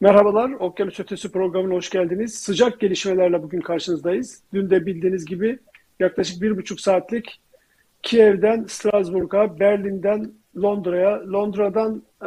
[0.00, 2.34] Merhabalar, Okyanus Ötesi programına hoş geldiniz.
[2.34, 4.42] Sıcak gelişmelerle bugün karşınızdayız.
[4.52, 5.58] Dün de bildiğiniz gibi
[6.00, 7.40] yaklaşık bir buçuk saatlik
[8.02, 12.26] Kiev'den Strasbourg'a, Berlin'den Londra'ya, Londra'dan e,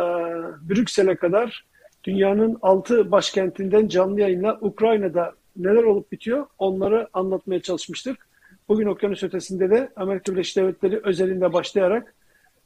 [0.70, 1.66] Brüksel'e kadar
[2.04, 8.28] dünyanın altı başkentinden canlı yayınla Ukrayna'da neler olup bitiyor onları anlatmaya çalışmıştık.
[8.70, 12.14] Bugün Okyanus Ötesi'nde de Amerika Birleşik Devletleri özelinde başlayarak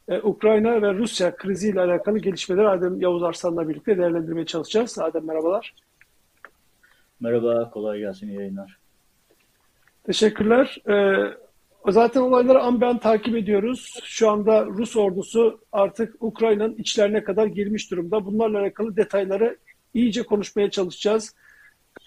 [0.08, 5.00] e, Ukrayna ve Rusya kriziyle alakalı gelişmeleri Adem Yavuz Arslan'la birlikte değerlendirmeye çalışacağız.
[5.00, 5.74] Adem merhabalar.
[7.20, 8.78] Merhaba, kolay gelsin, yayınlar.
[10.04, 10.78] Teşekkürler.
[10.90, 14.00] Ee, zaten olayları an ben takip ediyoruz.
[14.04, 18.26] Şu anda Rus ordusu artık Ukrayna'nın içlerine kadar girmiş durumda.
[18.26, 19.58] Bunlarla alakalı detayları
[19.94, 21.36] iyice konuşmaya çalışacağız.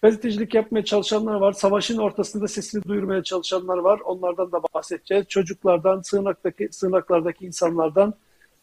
[0.02, 1.52] Gazetecilik yapmaya çalışanlar var.
[1.52, 4.00] Savaşın ortasında sesini duyurmaya çalışanlar var.
[4.04, 5.26] Onlardan da bahsedeceğiz.
[5.28, 8.14] Çocuklardan, sığınaktaki, sığınaklardaki insanlardan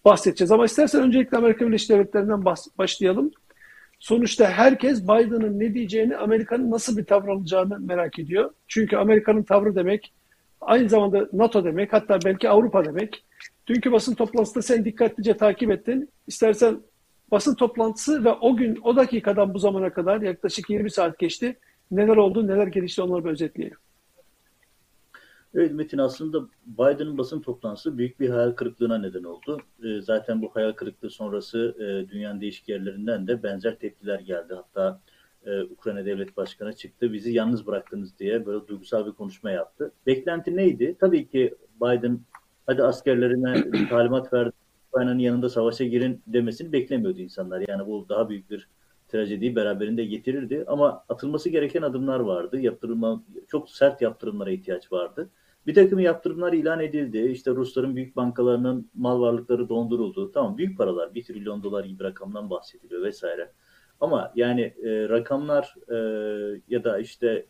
[0.06, 0.52] bahsedeceğiz.
[0.52, 2.46] Ama istersen öncelikle Amerika Birleşik Devletleri'nden
[2.78, 3.32] başlayalım.
[4.00, 8.52] Sonuçta herkes Biden'ın ne diyeceğini, Amerika'nın nasıl bir tavır alacağını merak ediyor.
[8.68, 10.14] Çünkü Amerika'nın tavrı demek
[10.62, 13.24] aynı zamanda NATO demek, hatta belki Avrupa demek.
[13.68, 16.10] Dünkü basın toplantısında sen dikkatlice takip ettin.
[16.28, 16.78] İstersen
[17.34, 21.60] basın toplantısı ve o gün, o dakikadan bu zamana kadar yaklaşık 20 saat geçti.
[21.92, 23.78] Neler oldu, neler gelişti onları bir özetleyelim.
[25.56, 29.58] Evet Metin aslında Biden'ın basın toplantısı büyük bir hayal kırıklığına neden oldu.
[29.84, 34.54] Ee, zaten bu hayal kırıklığı sonrası e, dünyanın değişik yerlerinden de benzer tepkiler geldi.
[34.54, 35.02] Hatta
[35.46, 39.92] e, Ukrayna Devlet Başkanı çıktı bizi yalnız bıraktınız diye böyle duygusal bir konuşma yaptı.
[40.08, 40.96] Beklenti neydi?
[41.00, 42.20] Tabii ki Biden
[42.66, 44.53] hadi askerlerine talimat verdi
[44.94, 47.64] Ukrayna'nın yanında savaşa girin demesini beklemiyordu insanlar.
[47.68, 48.68] Yani bu daha büyük bir
[49.08, 50.64] trajediyi beraberinde getirirdi.
[50.68, 52.60] Ama atılması gereken adımlar vardı.
[52.60, 55.30] Yaptırılma, çok sert yaptırımlara ihtiyaç vardı.
[55.68, 57.18] Bir takım yaptırımlar ilan edildi.
[57.18, 60.32] İşte Rusların büyük bankalarının mal varlıkları donduruldu.
[60.32, 63.52] Tamam büyük paralar, bir trilyon dolar gibi rakamdan bahsediliyor vesaire.
[64.00, 65.96] Ama yani e, rakamlar e,
[66.68, 67.46] ya da işte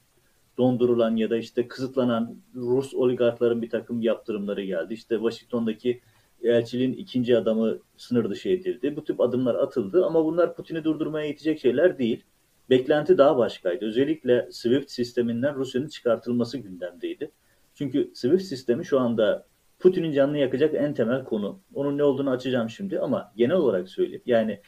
[0.57, 4.93] dondurulan ya da işte kısıtlanan Rus oligarkların bir takım yaptırımları geldi.
[4.93, 6.01] İşte Washington'daki
[6.43, 8.95] elçiliğin ikinci adamı sınır dışı edildi.
[8.95, 12.23] Bu tip adımlar atıldı ama bunlar Putin'i durdurmaya yetecek şeyler değil.
[12.69, 13.85] Beklenti daha başkaydı.
[13.85, 17.31] Özellikle SWIFT sisteminden Rusya'nın çıkartılması gündemdeydi.
[17.73, 19.45] Çünkü SWIFT sistemi şu anda
[19.79, 21.59] Putin'in canını yakacak en temel konu.
[21.73, 24.23] Onun ne olduğunu açacağım şimdi ama genel olarak söyleyeyim.
[24.25, 24.59] Yani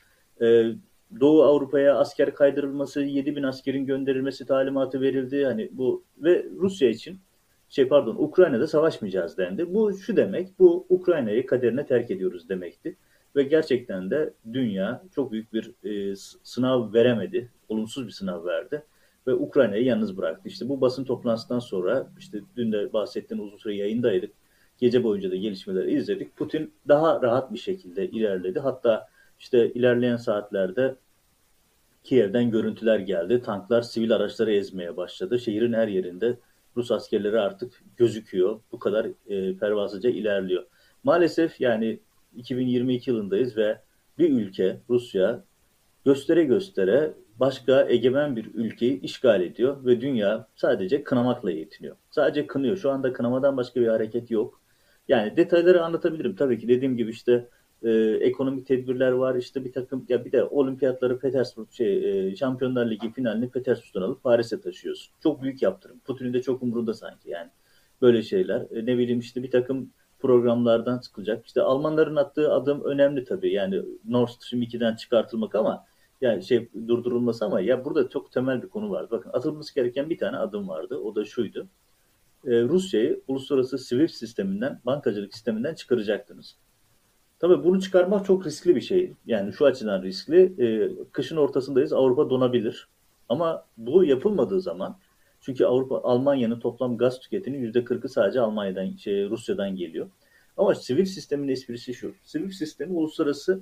[0.41, 0.65] e,
[1.19, 5.45] Doğu Avrupa'ya asker kaydırılması, 7 bin askerin gönderilmesi talimatı verildi.
[5.45, 7.19] Hani bu ve Rusya için
[7.69, 9.73] şey pardon Ukrayna'da savaşmayacağız dendi.
[9.73, 12.97] Bu şu demek, bu Ukrayna'yı kaderine terk ediyoruz demekti.
[13.35, 17.51] Ve gerçekten de dünya çok büyük bir e, sınav veremedi.
[17.69, 18.83] Olumsuz bir sınav verdi.
[19.27, 20.49] Ve Ukrayna'yı yalnız bıraktı.
[20.49, 24.31] İşte bu basın toplantısından sonra işte dün de bahsettiğim uzun süre yayındaydık.
[24.77, 26.35] Gece boyunca da gelişmeleri izledik.
[26.35, 28.59] Putin daha rahat bir şekilde ilerledi.
[28.59, 29.07] Hatta
[29.39, 30.95] işte ilerleyen saatlerde
[32.03, 33.41] Kiev'den görüntüler geldi.
[33.41, 35.39] Tanklar sivil araçları ezmeye başladı.
[35.39, 36.37] Şehrin her yerinde
[36.77, 38.59] Rus askerleri artık gözüküyor.
[38.71, 40.63] Bu kadar e, pervasızca ilerliyor.
[41.03, 41.99] Maalesef yani
[42.35, 43.81] 2022 yılındayız ve
[44.17, 45.43] bir ülke Rusya
[46.05, 51.95] göstere göstere başka egemen bir ülkeyi işgal ediyor ve dünya sadece kınamakla yetiniyor.
[52.11, 52.77] Sadece kınıyor.
[52.77, 54.61] Şu anda kınamadan başka bir hareket yok.
[55.07, 56.35] Yani detayları anlatabilirim.
[56.35, 57.49] Tabii ki dediğim gibi işte
[57.85, 57.91] e,
[58.21, 59.35] ekonomik tedbirler var.
[59.35, 64.23] İşte bir takım ya bir de olimpiyatları Petersburg şey e, Şampiyonlar Ligi finalini Petersburg'dan alıp
[64.23, 65.13] Paris'e taşıyorsun.
[65.23, 65.99] Çok büyük yaptırım.
[65.99, 67.49] Putin'in de çok umurunda sanki yani.
[68.01, 68.61] Böyle şeyler.
[68.61, 71.45] E, ne bileyim işte bir takım programlardan çıkacak.
[71.45, 73.53] İşte Almanların attığı adım önemli tabii.
[73.53, 75.85] Yani Nord Stream 2'den çıkartılmak ama
[76.21, 79.07] yani şey durdurulması ama ya burada çok temel bir konu vardı.
[79.11, 80.97] Bakın atılması gereken bir tane adım vardı.
[80.97, 81.67] O da şuydu.
[82.45, 86.55] Ee, Rusya'yı uluslararası SWIFT sisteminden, bankacılık sisteminden çıkaracaktınız.
[87.45, 89.13] Tabii bunu çıkarmak çok riskli bir şey.
[89.25, 90.53] Yani şu açıdan riskli.
[90.59, 91.93] E, kışın ortasındayız.
[91.93, 92.87] Avrupa donabilir.
[93.29, 94.97] Ama bu yapılmadığı zaman
[95.41, 100.07] çünkü Avrupa Almanya'nın toplam gaz tüketinin yüzde 40'ı sadece Almanya'dan şey Rusya'dan geliyor.
[100.57, 102.13] Ama Swift sistemin esprisi şu.
[102.23, 103.61] Swift sistemi uluslararası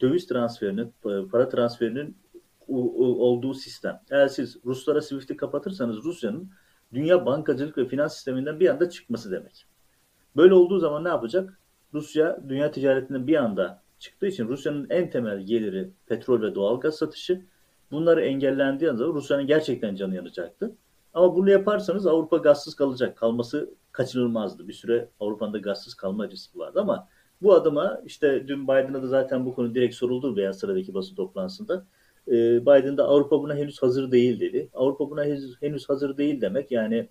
[0.00, 0.92] döviz transferinin,
[1.32, 2.16] para transferinin
[2.68, 4.00] olduğu sistem.
[4.10, 6.50] Eğer siz Ruslara Swift'i kapatırsanız Rusya'nın
[6.94, 9.66] dünya bankacılık ve finans sisteminden bir anda çıkması demek.
[10.36, 11.57] Böyle olduğu zaman ne yapacak?
[11.94, 17.42] Rusya dünya ticaretinden bir anda çıktığı için Rusya'nın en temel geliri petrol ve doğalgaz satışı.
[17.90, 20.76] Bunları engellendiği anda Rusya'nın gerçekten canı yanacaktı.
[21.14, 23.16] Ama bunu yaparsanız Avrupa gazsız kalacak.
[23.16, 24.68] Kalması kaçınılmazdı.
[24.68, 27.08] Bir süre Avrupa'nın da gazsız kalma riski vardı ama
[27.42, 31.86] bu adıma işte dün Biden'a da zaten bu konu direkt soruldu veya sıradaki basın toplantısında.
[32.28, 34.68] Ee, Biden da Avrupa buna henüz hazır değil dedi.
[34.74, 37.08] Avrupa buna henüz, henüz hazır değil demek yani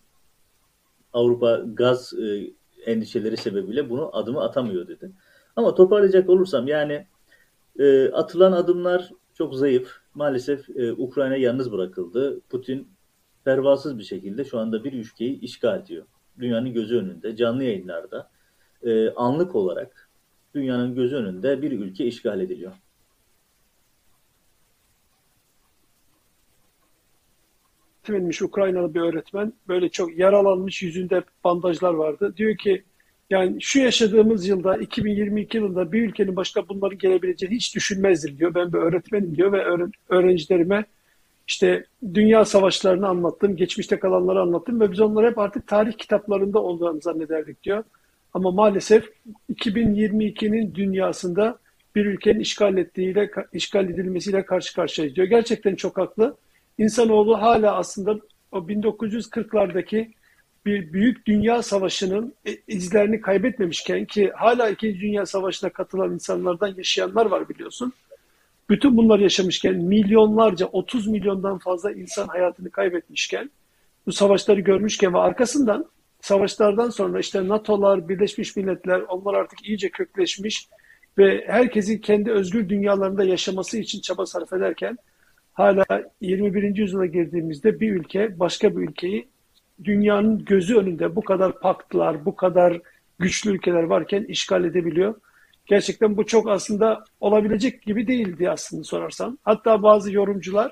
[1.13, 2.51] Avrupa gaz e,
[2.87, 5.11] endişeleri sebebiyle bunu adımı atamıyor dedi.
[5.55, 7.07] Ama toparlayacak olursam yani
[7.79, 9.97] e, atılan adımlar çok zayıf.
[10.13, 12.41] Maalesef e, Ukrayna yalnız bırakıldı.
[12.49, 12.87] Putin
[13.45, 16.05] pervasız bir şekilde şu anda bir ülkeyi işgal ediyor.
[16.39, 18.29] Dünyanın gözü önünde, canlı yayınlarda
[18.83, 20.09] e, anlık olarak
[20.55, 22.71] dünyanın gözü önünde bir ülke işgal ediliyor.
[28.09, 32.33] Eğitimlenmiş Ukraynalı bir öğretmen böyle çok yaralanmış yüzünde bandajlar vardı.
[32.37, 32.83] Diyor ki
[33.29, 38.55] yani şu yaşadığımız yılda 2022 yılında bir ülkenin başına bunların gelebileceğini hiç düşünmezdim diyor.
[38.55, 40.85] Ben bir öğretmenim diyor ve öğrencilerime
[41.47, 47.01] işte dünya savaşlarını anlattım, geçmişte kalanları anlattım ve biz onları hep artık tarih kitaplarında olduğunu
[47.01, 47.83] zannederdik diyor.
[48.33, 49.09] Ama maalesef
[49.53, 51.57] 2022'nin dünyasında
[51.95, 55.27] bir ülkenin işgal ettiğiyle işgal edilmesiyle karşı karşıyayız diyor.
[55.27, 56.37] Gerçekten çok haklı.
[56.77, 58.19] İnsanoğlu hala aslında
[58.51, 60.13] o 1940'lardaki
[60.65, 62.35] bir büyük dünya savaşının
[62.67, 67.93] izlerini kaybetmemişken ki hala ikinci dünya savaşına katılan insanlardan yaşayanlar var biliyorsun.
[68.69, 73.51] Bütün bunları yaşamışken milyonlarca 30 milyondan fazla insan hayatını kaybetmişken
[74.05, 75.85] bu savaşları görmüşken ve arkasından
[76.21, 80.67] savaşlardan sonra işte NATO'lar, Birleşmiş Milletler onlar artık iyice kökleşmiş
[81.17, 84.97] ve herkesin kendi özgür dünyalarında yaşaması için çaba sarf ederken
[85.57, 85.85] hala
[86.21, 86.75] 21.
[86.75, 89.27] yüzyıla girdiğimizde bir ülke başka bir ülkeyi
[89.83, 92.81] dünyanın gözü önünde bu kadar paktlar, bu kadar
[93.19, 95.15] güçlü ülkeler varken işgal edebiliyor.
[95.65, 99.39] Gerçekten bu çok aslında olabilecek gibi değildi aslında sorarsan.
[99.43, 100.71] Hatta bazı yorumcular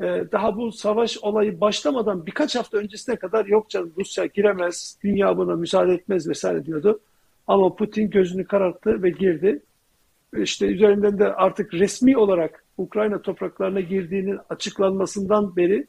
[0.00, 5.36] e, daha bu savaş olayı başlamadan birkaç hafta öncesine kadar yok canım Rusya giremez, dünya
[5.36, 7.00] buna müsaade etmez vesaire diyordu.
[7.46, 9.62] Ama Putin gözünü kararttı ve girdi.
[10.42, 15.86] İşte üzerinden de artık resmi olarak Ukrayna topraklarına girdiğinin açıklanmasından beri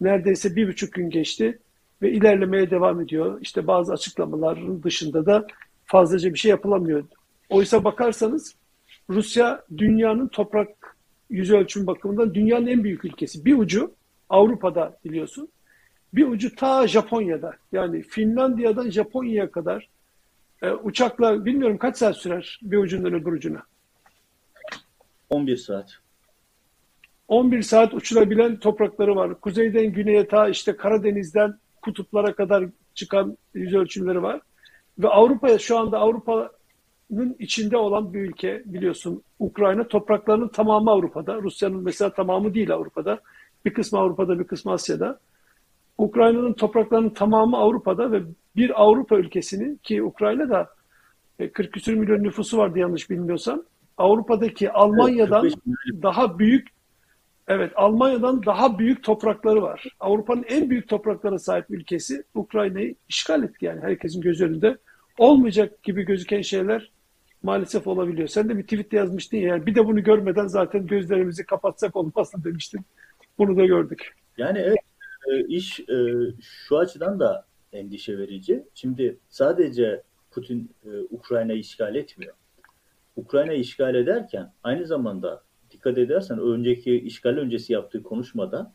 [0.00, 1.58] neredeyse bir buçuk gün geçti
[2.02, 3.38] ve ilerlemeye devam ediyor.
[3.40, 5.46] İşte bazı açıklamaların dışında da
[5.84, 7.04] fazlaca bir şey yapılamıyor.
[7.48, 8.54] Oysa bakarsanız
[9.10, 10.96] Rusya dünyanın toprak
[11.30, 13.44] yüz ölçüm bakımından dünyanın en büyük ülkesi.
[13.44, 13.94] Bir ucu
[14.28, 15.48] Avrupa'da biliyorsun.
[16.14, 17.52] Bir ucu ta Japonya'da.
[17.72, 19.88] Yani Finlandiya'dan Japonya'ya kadar
[20.62, 23.62] e, uçakla bilmiyorum kaç saat sürer bir ucundan öbür ucuna.
[25.30, 25.92] 11 saat.
[27.28, 29.40] 11 saat uçulabilen toprakları var.
[29.40, 32.64] Kuzeyden güneye ta işte Karadeniz'den kutuplara kadar
[32.94, 34.40] çıkan yüz ölçümleri var.
[34.98, 41.34] Ve Avrupa'ya şu anda Avrupa'nın içinde olan bir ülke biliyorsun Ukrayna topraklarının tamamı Avrupa'da.
[41.42, 43.20] Rusya'nın mesela tamamı değil Avrupa'da.
[43.64, 45.20] Bir kısmı Avrupa'da bir kısmı Asya'da.
[45.98, 48.22] Ukrayna'nın topraklarının tamamı Avrupa'da ve
[48.56, 50.74] bir Avrupa ülkesini ki Ukrayna'da
[51.38, 53.62] 40 e, küsur milyon nüfusu vardı yanlış bilmiyorsam.
[53.96, 55.50] Avrupa'daki Almanya'dan
[56.02, 56.76] daha büyük
[57.48, 59.84] Evet, Almanya'dan daha büyük toprakları var.
[60.00, 64.78] Avrupa'nın en büyük topraklara sahip ülkesi Ukrayna'yı işgal etti yani herkesin göz önünde.
[65.18, 66.90] Olmayacak gibi gözüken şeyler
[67.42, 68.28] maalesef olabiliyor.
[68.28, 72.44] Sen de bir tweet yazmıştın ya, yani bir de bunu görmeden zaten gözlerimizi kapatsak olmazdı
[72.44, 72.80] demiştin.
[73.38, 74.14] Bunu da gördük.
[74.38, 74.78] Yani evet,
[75.32, 75.96] e, iş e,
[76.40, 78.64] şu açıdan da endişe verici.
[78.74, 82.34] Şimdi sadece Putin e, Ukrayna'yı işgal etmiyor.
[83.16, 88.72] Ukrayna'yı işgal ederken aynı zamanda dikkat edersen önceki işgal öncesi yaptığı konuşmada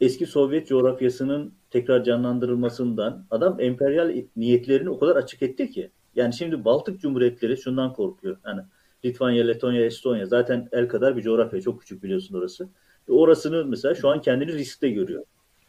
[0.00, 5.90] eski Sovyet coğrafyasının tekrar canlandırılmasından adam emperyal niyetlerini o kadar açık etti ki.
[6.14, 8.36] Yani şimdi Baltık Cumhuriyetleri şundan korkuyor.
[8.46, 8.60] Yani
[9.04, 11.60] Litvanya, Letonya, Estonya zaten el kadar bir coğrafya.
[11.60, 12.68] Çok küçük biliyorsun orası.
[13.08, 15.24] E orasını mesela şu an kendini riskte görüyor.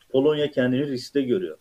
[0.10, 1.58] Polonya kendini riskte görüyor.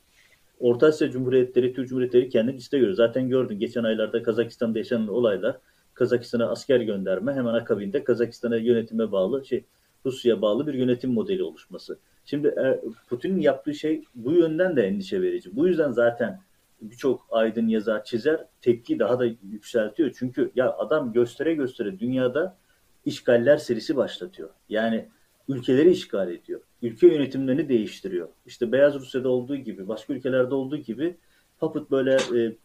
[0.60, 2.96] Orta Asya Cumhuriyetleri, Türk Cumhuriyetleri kendini riskte görüyor.
[2.96, 5.58] Zaten gördün geçen aylarda Kazakistan'da yaşanan olaylar
[5.96, 9.64] Kazakistan'a asker gönderme hemen akabinde Kazakistan'a yönetime bağlı şey
[10.06, 11.98] Rusya'ya bağlı bir yönetim modeli oluşması.
[12.24, 15.56] Şimdi e, Putin'in yaptığı şey bu yönden de endişe verici.
[15.56, 16.40] Bu yüzden zaten
[16.80, 20.14] birçok aydın yazar çizer tepki daha da yükseltiyor.
[20.18, 22.56] Çünkü ya adam göstere göstere dünyada
[23.04, 24.50] işgaller serisi başlatıyor.
[24.68, 25.08] Yani
[25.48, 26.60] ülkeleri işgal ediyor.
[26.82, 28.28] Ülke yönetimlerini değiştiriyor.
[28.46, 31.16] İşte Beyaz Rusya'da olduğu gibi, başka ülkelerde olduğu gibi
[31.60, 32.56] Puppet böyle e,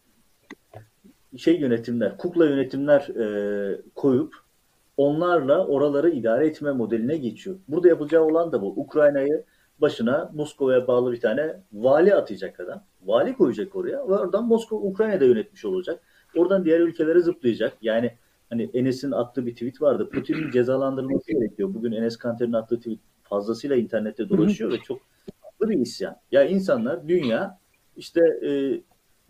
[1.38, 4.36] şey yönetimler, kukla yönetimler e, koyup
[4.98, 7.56] onlarla oraları idare etme modeline geçiyor.
[7.68, 8.68] Burada yapacağı olan da bu.
[8.68, 9.44] Ukrayna'yı
[9.82, 12.84] başına Moskova'ya bağlı bir tane vali atacak adam.
[13.06, 16.00] Vali koyacak oraya ve oradan Moskova Ukrayna'da yönetmiş olacak.
[16.36, 17.78] Oradan diğer ülkelere zıplayacak.
[17.82, 18.18] Yani
[18.50, 20.10] hani Enes'in attığı bir tweet vardı.
[20.10, 21.74] Putin'in cezalandırılması gerekiyor.
[21.74, 25.02] Bugün Enes Kanter'in attığı tweet fazlasıyla internette dolaşıyor ve çok
[25.62, 26.16] bir isyan.
[26.32, 27.60] Ya insanlar dünya
[27.98, 28.82] işte e,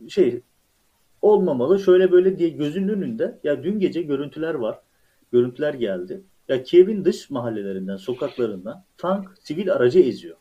[0.09, 0.41] şey
[1.21, 4.79] olmamalı şöyle böyle diye gözünün önünde ya dün gece görüntüler var.
[5.31, 6.21] Görüntüler geldi.
[6.47, 10.37] Ya Kiev'in dış mahallelerinden, sokaklarından tank sivil aracı eziyor.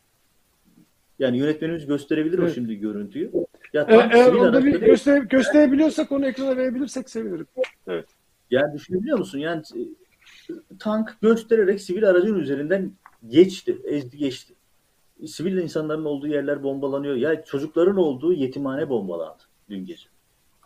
[1.19, 2.49] Yani yönetmenimiz gösterebilir evet.
[2.49, 3.31] o şimdi görüntüyü.
[3.73, 7.47] Ya tank, e, eğer onda bir göster gösterebiliyorsak onu ekrana verebilirsek sevinirim.
[7.87, 8.05] Evet.
[8.51, 9.39] Yani düşünebiliyor musun?
[9.39, 9.63] Yani
[10.79, 12.91] tank göstererek sivil aracın üzerinden
[13.27, 14.53] geçti, ezdi geçti.
[15.25, 17.15] Sivil insanların olduğu yerler bombalanıyor.
[17.15, 20.07] Ya çocukların olduğu yetimhane bombalandı dün gece.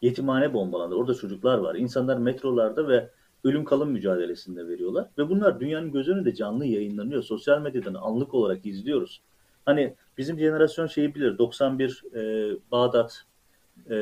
[0.01, 0.95] Yetimhane bombalandı.
[0.95, 1.75] Orada çocuklar var.
[1.75, 3.09] İnsanlar metrolarda ve
[3.43, 5.09] ölüm kalım mücadelesinde veriyorlar.
[5.17, 7.23] Ve bunlar dünyanın göz önünde canlı yayınlanıyor.
[7.23, 9.21] Sosyal medyadan anlık olarak izliyoruz.
[9.65, 11.37] Hani bizim jenerasyon şeyi bilir.
[11.37, 12.21] 91 e,
[12.71, 13.25] Bağdat
[13.89, 13.97] e,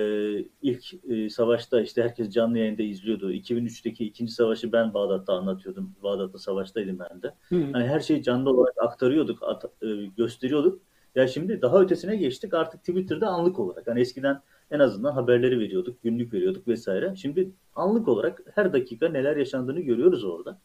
[0.62, 3.32] ilk e, savaşta işte herkes canlı yayında izliyordu.
[3.34, 5.96] 2003'teki ikinci savaşı ben Bağdat'ta anlatıyordum.
[6.04, 7.34] Bağdat'ta savaştaydım ben de.
[7.74, 10.82] Hani her şeyi canlı olarak aktarıyorduk, at, e, gösteriyorduk.
[11.16, 12.54] Ya şimdi daha ötesine geçtik.
[12.54, 13.88] Artık Twitter'da anlık olarak.
[13.88, 17.13] Hani eskiden en azından haberleri veriyorduk, günlük veriyorduk vesaire.
[17.15, 20.58] Şimdi anlık olarak her dakika neler yaşandığını görüyoruz orada.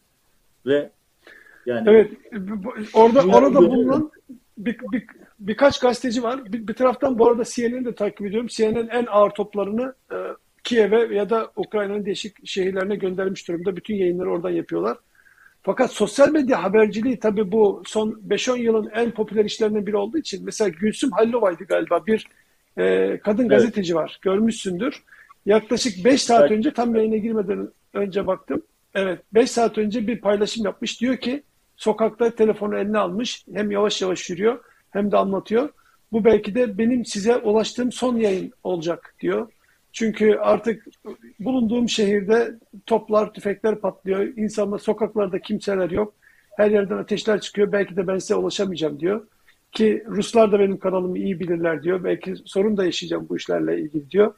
[0.65, 0.91] Ve
[1.65, 2.11] yani Evet,
[2.93, 4.11] orada orada bulunan
[4.57, 5.05] bir, bir,
[5.39, 6.53] birkaç gazeteci var.
[6.53, 8.47] Bir, bir taraftan bu arada CNN'i de takip ediyorum.
[8.47, 10.17] CNN en ağır toplarını e,
[10.63, 13.75] Kiev'e ya da Ukrayna'nın değişik şehirlerine göndermiş durumda.
[13.75, 14.97] Bütün yayınları oradan yapıyorlar.
[15.63, 20.45] Fakat sosyal medya haberciliği tabii bu son 5-10 yılın en popüler işlerinden biri olduğu için
[20.45, 22.27] mesela Gülsüm Hallova'ydı galiba bir
[22.77, 23.51] e, kadın evet.
[23.51, 24.19] gazeteci var.
[24.21, 25.03] Görmüşsündür.
[25.45, 26.51] Yaklaşık 5 saat evet.
[26.51, 28.61] önce tam yayına girmeden önce baktım.
[28.93, 31.01] Evet 5 saat önce bir paylaşım yapmış.
[31.01, 31.43] Diyor ki
[31.75, 33.45] sokakta telefonu eline almış.
[33.53, 34.59] Hem yavaş yavaş yürüyor
[34.91, 35.69] hem de anlatıyor.
[36.11, 39.51] Bu belki de benim size ulaştığım son yayın olacak diyor.
[39.93, 40.85] Çünkü artık
[41.39, 44.19] bulunduğum şehirde toplar, tüfekler patlıyor.
[44.19, 46.13] İnsanlar sokaklarda kimseler yok.
[46.57, 47.71] Her yerden ateşler çıkıyor.
[47.71, 49.27] Belki de ben size ulaşamayacağım diyor.
[49.71, 52.03] Ki Ruslar da benim kanalımı iyi bilirler diyor.
[52.03, 54.33] Belki sorun da yaşayacağım bu işlerle ilgili diyor.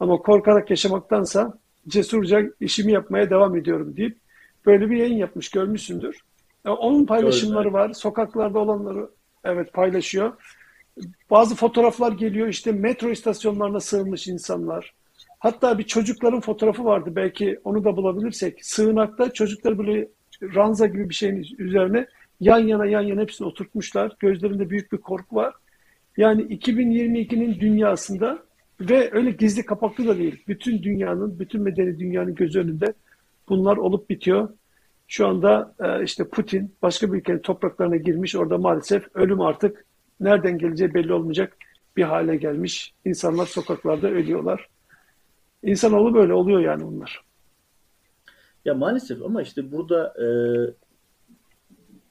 [0.00, 4.16] Ama korkarak yaşamaktansa cesurca işimi yapmaya devam ediyorum deyip
[4.66, 6.20] böyle bir yayın yapmış görmüşsündür.
[6.64, 7.92] Yani onun paylaşımları var.
[7.92, 9.08] Sokaklarda olanları
[9.44, 10.32] evet paylaşıyor.
[11.30, 14.94] Bazı fotoğraflar geliyor işte metro istasyonlarına sığınmış insanlar.
[15.38, 18.64] Hatta bir çocukların fotoğrafı vardı belki onu da bulabilirsek.
[18.64, 20.08] Sığınakta çocuklar böyle
[20.42, 22.06] ranza gibi bir şeyin üzerine
[22.40, 24.16] yan yana yan yana hepsini oturtmuşlar.
[24.18, 25.54] Gözlerinde büyük bir korku var.
[26.16, 28.38] Yani 2022'nin dünyasında
[28.80, 30.42] ve öyle gizli kapaklı da değil.
[30.48, 32.94] Bütün dünyanın, bütün medeni dünyanın göz önünde
[33.48, 34.48] bunlar olup bitiyor.
[35.08, 38.36] Şu anda e, işte Putin başka bir ülkenin topraklarına girmiş.
[38.36, 39.84] Orada maalesef ölüm artık
[40.20, 41.56] nereden geleceği belli olmayacak
[41.96, 42.94] bir hale gelmiş.
[43.04, 44.68] İnsanlar sokaklarda ölüyorlar.
[45.62, 47.24] İnsanoğlu böyle oluyor yani bunlar.
[48.64, 50.26] Ya maalesef ama işte burada e,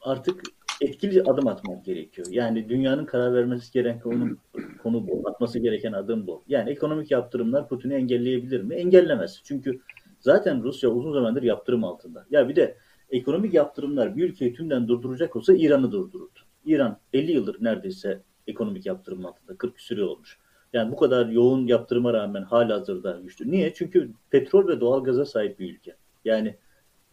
[0.04, 0.44] artık
[0.82, 2.28] etkili adım atmak gerekiyor.
[2.32, 4.38] Yani dünyanın karar vermesi gereken konu,
[4.84, 5.30] konu bu.
[5.30, 6.44] Atması gereken adım bu.
[6.48, 8.76] Yani ekonomik yaptırımlar Putin'i engelleyebilir mi?
[8.76, 9.42] Engellemez.
[9.44, 9.80] Çünkü
[10.20, 12.26] zaten Rusya uzun zamandır yaptırım altında.
[12.32, 12.78] Ya bir de
[13.10, 16.40] ekonomik yaptırımlar bir ülkeyi tümden durduracak olsa İran'ı durdururdu.
[16.66, 19.58] İran 50 yıldır neredeyse ekonomik yaptırım altında.
[19.58, 20.38] 40 küsür olmuş.
[20.74, 23.52] Yani bu kadar yoğun yaptırıma rağmen hala hazırda güçlü.
[23.52, 23.74] Niye?
[23.74, 25.96] Çünkü petrol ve doğal gaza sahip bir ülke.
[26.26, 26.56] Yani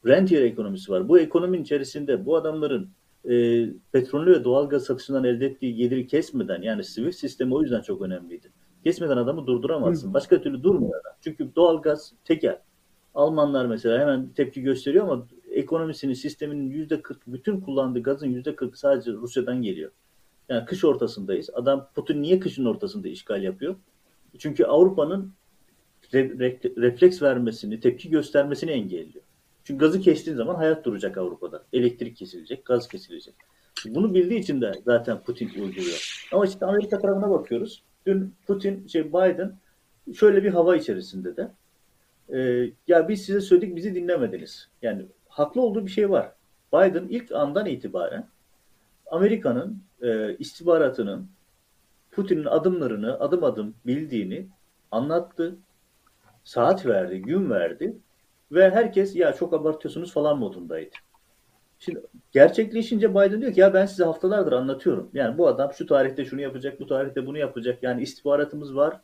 [0.07, 1.09] rentier ekonomisi var.
[1.09, 2.91] Bu ekonominin içerisinde bu adamların
[3.31, 7.81] e, petrolü ve doğal gaz satışından elde ettiği geliri kesmeden yani Swift sistemi o yüzden
[7.81, 8.53] çok önemliydi.
[8.85, 10.15] Kesmeden adamı durduramazsın.
[10.15, 11.13] Başka türlü durmuyor adam.
[11.21, 12.59] Çünkü doğal gaz tekel.
[13.15, 18.79] Almanlar mesela hemen tepki gösteriyor ama ekonomisinin, sisteminin yüzde 40, bütün kullandığı gazın yüzde 40
[18.79, 19.91] sadece Rusya'dan geliyor.
[20.49, 21.51] Yani kış ortasındayız.
[21.55, 23.77] Adam Putin niye kışın ortasında işgal yapıyor?
[24.39, 25.33] Çünkü Avrupa'nın
[26.15, 29.25] re, re, refleks vermesini, tepki göstermesini engelliyor.
[29.65, 31.63] Çünkü gazı kestiğin zaman hayat duracak Avrupa'da.
[31.73, 33.35] Elektrik kesilecek, gaz kesilecek.
[33.87, 36.29] Bunu bildiği için de zaten Putin uyguluyor.
[36.33, 37.83] Ama işte Amerika tarafına bakıyoruz.
[38.07, 39.59] Dün Putin, şey Biden
[40.15, 41.51] şöyle bir hava içerisinde de
[42.33, 44.69] e, ya biz size söyledik bizi dinlemediniz.
[44.83, 46.33] Yani haklı olduğu bir şey var.
[46.73, 48.29] Biden ilk andan itibaren
[49.11, 51.29] Amerika'nın e, istihbaratının
[52.11, 54.47] Putin'in adımlarını adım adım bildiğini
[54.91, 55.57] anlattı.
[56.45, 57.97] Saat verdi, gün verdi
[58.53, 60.91] ve herkes ya çok abartıyorsunuz falan modundaydı.
[61.79, 62.01] Şimdi
[62.33, 65.11] gerçekleşince Biden diyor ki ya ben size haftalardır anlatıyorum.
[65.15, 67.83] Yani bu adam şu tarihte şunu yapacak, bu tarihte bunu yapacak.
[67.83, 69.01] Yani istihbaratımız var,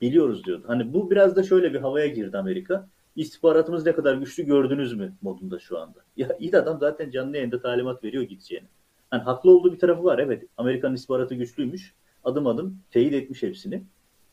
[0.00, 0.64] biliyoruz diyordu.
[0.66, 2.88] Hani bu biraz da şöyle bir havaya girdi Amerika.
[3.16, 5.98] İstihbaratımız ne kadar güçlü gördünüz mü modunda şu anda.
[6.16, 8.66] Ya iyi adam zaten canlı yayında talimat veriyor gideceğini.
[9.10, 10.18] Hani haklı olduğu bir tarafı var.
[10.18, 11.94] Evet Amerikan istihbaratı güçlüymüş.
[12.24, 13.82] Adım adım teyit etmiş hepsini.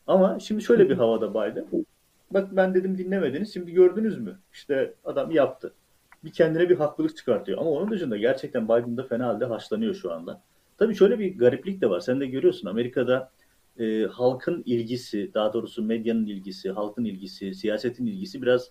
[0.06, 1.66] Ama şimdi şöyle bir havada Biden.
[2.30, 3.54] Bak ben dedim dinlemediniz.
[3.54, 4.38] Şimdi gördünüz mü?
[4.52, 5.74] İşte adam yaptı.
[6.24, 7.58] Bir kendine bir haklılık çıkartıyor.
[7.58, 10.42] Ama onun dışında gerçekten Biden'da fena halde haşlanıyor şu anda.
[10.78, 12.00] Tabii şöyle bir gariplik de var.
[12.00, 13.30] Sen de görüyorsun Amerika'da
[13.78, 18.70] e, halkın ilgisi, daha doğrusu medyanın ilgisi, halkın ilgisi, siyasetin ilgisi biraz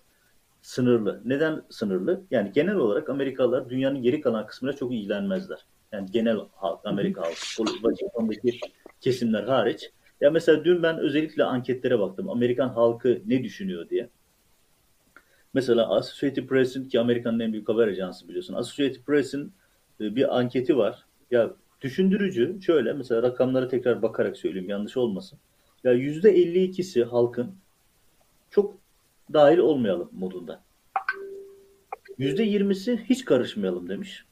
[0.62, 1.22] sınırlı.
[1.24, 2.22] Neden sınırlı?
[2.30, 5.66] Yani genel olarak Amerikalılar dünyanın geri kalan kısmına çok ilgilenmezler.
[5.92, 8.60] Yani genel halk, Amerika halkı, Washington'daki
[9.00, 9.90] kesimler hariç.
[10.20, 12.30] Ya mesela dün ben özellikle anketlere baktım.
[12.30, 14.08] Amerikan halkı ne düşünüyor diye.
[15.54, 18.54] Mesela Associated Press'in ki Amerika'nın en büyük haber ajansı biliyorsun.
[18.54, 19.52] Associated Press'in
[20.00, 21.06] e, bir anketi var.
[21.30, 25.38] Ya düşündürücü şöyle mesela rakamlara tekrar bakarak söyleyeyim yanlış olmasın.
[25.84, 27.54] Ya %52'si halkın
[28.50, 28.78] çok
[29.32, 30.64] dahil olmayalım modunda.
[32.18, 34.24] %20'si hiç karışmayalım demiş.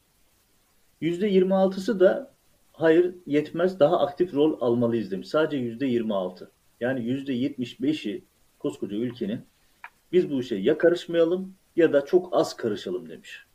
[1.01, 2.36] %26'sı da
[2.77, 5.27] hayır yetmez daha aktif rol almalıyız demiş.
[5.27, 6.47] Sadece %26.
[6.79, 8.23] Yani %75'i
[8.59, 9.41] koskoca ülkenin
[10.11, 13.45] biz bu işe ya karışmayalım ya da çok az karışalım demiş.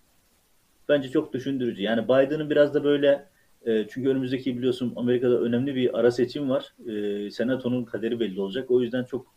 [0.88, 1.82] Bence çok düşündürücü.
[1.82, 3.28] Yani Biden'ın biraz da böyle
[3.66, 6.74] e, çünkü önümüzdeki biliyorsun Amerika'da önemli bir ara seçim var.
[6.86, 8.70] E, senatonun kaderi belli olacak.
[8.70, 9.34] O yüzden çok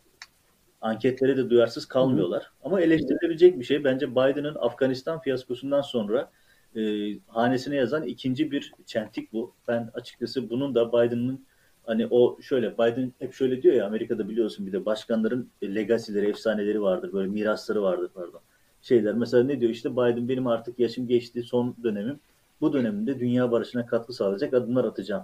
[0.82, 2.51] anketlere de duyarsız kalmıyorlar.
[2.63, 3.84] Ama eleştirilebilecek bir şey.
[3.84, 6.32] Bence Biden'ın Afganistan fiyaskosundan sonra
[6.75, 9.53] e, hanesine yazan ikinci bir çentik bu.
[9.67, 11.46] Ben açıkçası bunun da Biden'ın
[11.86, 16.82] hani o şöyle Biden hep şöyle diyor ya Amerika'da biliyorsun bir de başkanların legacy'leri, efsaneleri
[16.82, 17.13] vardır.
[17.13, 18.41] Böyle mirasları vardır pardon.
[18.82, 22.20] Şeyler mesela ne diyor işte Biden benim artık yaşım geçti son dönemim.
[22.62, 25.24] Bu döneminde dünya barışına katkı sağlayacak adımlar atacağım.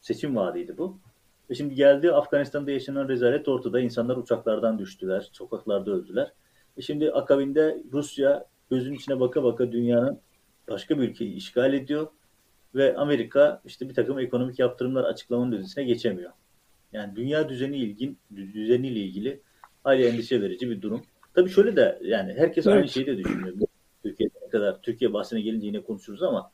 [0.00, 0.98] Seçim vaadiydi bu.
[1.50, 3.80] Ve şimdi geldi Afganistan'da yaşanan rezalet ortada.
[3.80, 6.32] İnsanlar uçaklardan düştüler, sokaklarda öldüler.
[6.76, 10.20] E şimdi akabinde Rusya gözün içine baka baka dünyanın
[10.68, 12.06] başka bir ülkeyi işgal ediyor
[12.74, 16.30] ve Amerika işte bir takım ekonomik yaptırımlar açıklamanın ötesine geçemiyor.
[16.92, 19.40] Yani dünya düzeni ilgin düzeniyle ilgili
[19.84, 21.02] hali endişe verici bir durum.
[21.34, 22.76] Tabii şöyle de yani herkes evet.
[22.76, 23.54] aynı şeyi de düşünüyor.
[24.02, 26.50] Türkiye'de kadar Türkiye bahsine gelince yine konuşuruz ama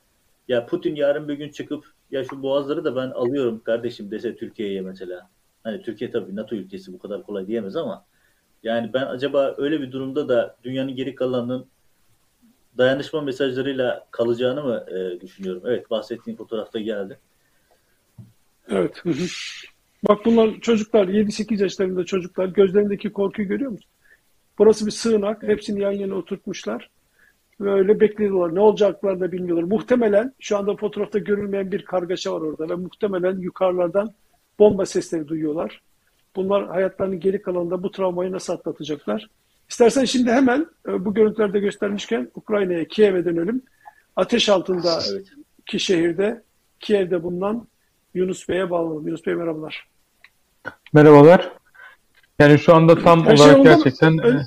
[0.48, 4.80] ya Putin yarın bir gün çıkıp ya şu boğazları da ben alıyorum kardeşim dese Türkiye'ye
[4.80, 5.30] mesela.
[5.64, 8.04] Hani Türkiye tabii NATO ülkesi bu kadar kolay diyemez ama
[8.62, 11.66] yani ben acaba öyle bir durumda da dünyanın geri kalanının
[12.78, 15.62] dayanışma mesajlarıyla kalacağını mı e, düşünüyorum?
[15.66, 17.18] Evet bahsettiğim fotoğrafta geldi.
[18.68, 19.02] Evet.
[20.08, 23.90] Bak bunlar çocuklar 7-8 yaşlarında çocuklar gözlerindeki korkuyu görüyor musun?
[24.58, 25.42] Burası bir sığınak.
[25.42, 26.90] Hepsini yan yana oturtmuşlar.
[27.60, 28.54] Böyle bekliyorlar.
[28.54, 29.64] Ne olacaklarını da bilmiyorlar.
[29.64, 34.14] Muhtemelen şu anda fotoğrafta görülmeyen bir kargaşa var orada ve muhtemelen yukarılardan
[34.58, 35.82] bomba sesleri duyuyorlar.
[36.36, 39.28] Bunlar hayatlarının geri kalanında bu travmayı nasıl atlatacaklar?
[39.68, 43.62] İstersen şimdi hemen e, bu görüntülerde göstermişken Ukrayna'ya, Kiev'e dönelim.
[44.16, 45.26] Ateş altında evet.
[45.66, 46.42] ki şehirde,
[46.80, 47.68] Kiev'de bulunan
[48.14, 49.06] Yunus Bey'e bağlanalım.
[49.06, 49.88] Yunus Bey merhabalar.
[50.92, 51.52] Merhabalar.
[52.38, 54.42] Yani şu anda tam her olarak şey gerçekten ön,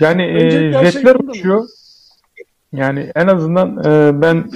[0.00, 1.68] yani e, jetler şey uçuyor.
[2.72, 4.50] Yani en azından e, ben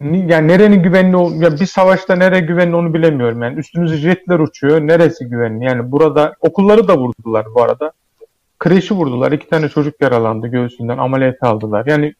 [0.00, 3.42] yani nerenin güvenli ya bir savaşta nere güvenli onu bilemiyorum.
[3.42, 4.80] Yani üstümüzde jetler uçuyor.
[4.80, 5.64] Neresi güvenli?
[5.64, 7.92] Yani burada okulları da vurdular bu arada.
[8.60, 9.32] Kreşi vurdular.
[9.32, 10.98] İki tane çocuk yaralandı göğsünden.
[10.98, 11.86] Ameliyat aldılar.
[11.86, 12.14] Yani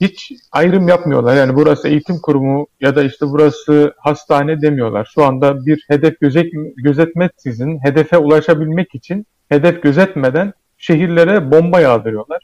[0.00, 1.36] hiç ayrım yapmıyorlar.
[1.36, 5.10] Yani burası eğitim kurumu ya da işte burası hastane demiyorlar.
[5.14, 12.42] Şu anda bir hedef gözet, gözetmeksizin hedefe ulaşabilmek için hedef gözetmeden şehirlere bomba yağdırıyorlar.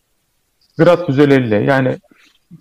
[0.78, 1.56] Grad füzeleriyle.
[1.56, 1.96] Yani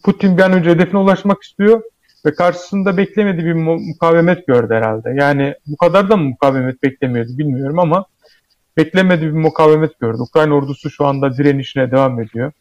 [0.03, 1.81] Putin bir an önce hedefine ulaşmak istiyor
[2.25, 5.09] ve karşısında beklemediği bir mukavemet gördü herhalde.
[5.15, 8.05] Yani bu kadar da mı mukavemet beklemiyordu bilmiyorum ama
[8.77, 10.17] beklemediği bir mukavemet gördü.
[10.21, 12.51] Ukrayna ordusu şu anda direnişine devam ediyor.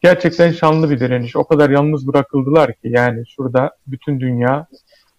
[0.00, 1.36] Gerçekten şanlı bir direniş.
[1.36, 4.66] O kadar yalnız bırakıldılar ki yani şurada bütün dünya,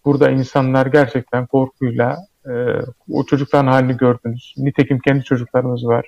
[0.04, 2.52] burada insanlar gerçekten korkuyla e,
[3.10, 4.54] o çocukların halini gördünüz.
[4.56, 6.06] Nitekim kendi çocuklarımız var.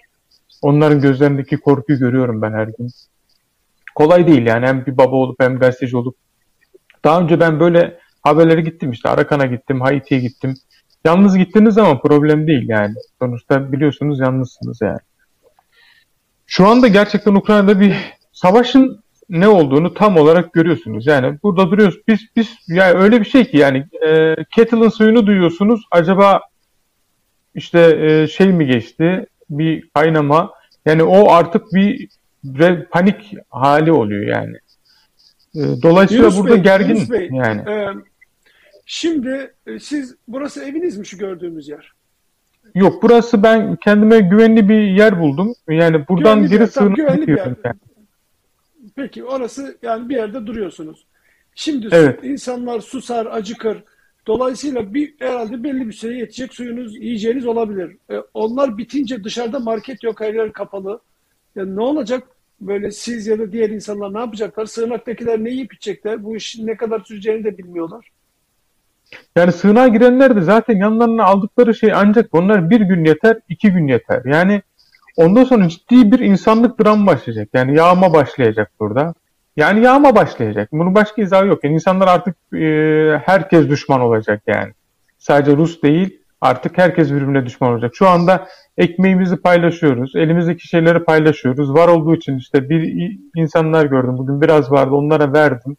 [0.62, 2.90] Onların gözlerindeki korkuyu görüyorum ben her gün.
[3.94, 6.16] Kolay değil yani hem bir baba olup hem gazeteci olup.
[7.04, 10.54] Daha önce ben böyle haberlere gittim işte Arakan'a gittim, Haiti'ye gittim.
[11.04, 12.94] Yalnız gittiniz ama problem değil yani.
[13.18, 14.98] Sonuçta biliyorsunuz yalnızsınız yani.
[16.46, 17.96] Şu anda gerçekten Ukrayna'da bir
[18.32, 21.06] savaşın ne olduğunu tam olarak görüyorsunuz.
[21.06, 21.98] Yani burada duruyoruz.
[22.08, 25.86] Biz biz yani öyle bir şey ki yani e, kettle'ın suyunu duyuyorsunuz.
[25.90, 26.40] Acaba
[27.54, 29.26] işte e, şey mi geçti?
[29.50, 30.52] Bir kaynama.
[30.86, 32.08] Yani o artık bir
[32.90, 34.56] panik hali oluyor yani.
[35.54, 37.60] E, dolayısıyla Yunus burada Bey, gergin Bey, yani.
[37.70, 37.88] E,
[38.94, 41.92] Şimdi e, siz burası eviniz mi şu gördüğümüz yer?
[42.74, 45.54] Yok burası ben kendime güvenli bir yer buldum.
[45.68, 47.56] Yani buradan güvenli geri sığınıp gidiyorum.
[47.64, 47.76] Yani.
[48.96, 51.06] Peki orası yani bir yerde duruyorsunuz.
[51.54, 52.24] Şimdi evet.
[52.24, 53.84] insanlar susar, acıkır.
[54.26, 57.96] Dolayısıyla bir herhalde belli bir süre yetecek suyunuz, yiyeceğiniz olabilir.
[58.10, 61.00] E, onlar bitince dışarıda market yok, her yer kapalı.
[61.56, 62.28] Yani ne olacak?
[62.60, 64.66] Böyle siz ya da diğer insanlar ne yapacaklar?
[64.66, 66.24] Sığınaktakiler ne yiyip içecekler?
[66.24, 68.10] Bu işin ne kadar süreceğini de bilmiyorlar.
[69.36, 73.88] Yani sığınağa girenler de zaten yanlarına aldıkları şey ancak bunlar bir gün yeter, iki gün
[73.88, 74.22] yeter.
[74.24, 74.62] Yani
[75.16, 77.48] ondan sonra ciddi bir insanlık dram başlayacak.
[77.54, 79.14] Yani yağma başlayacak burada.
[79.56, 80.68] Yani yağma başlayacak.
[80.72, 81.64] Bunun başka izahı yok.
[81.64, 82.66] Yani insanlar artık e,
[83.24, 84.72] herkes düşman olacak yani.
[85.18, 87.92] Sadece Rus değil, Artık herkes birbirine düşman olacak.
[87.94, 88.46] Şu anda
[88.76, 90.16] ekmeğimizi paylaşıyoruz.
[90.16, 91.74] Elimizdeki şeyleri paylaşıyoruz.
[91.74, 94.18] Var olduğu için işte bir insanlar gördüm.
[94.18, 94.94] Bugün biraz vardı.
[94.94, 95.76] Onlara verdim.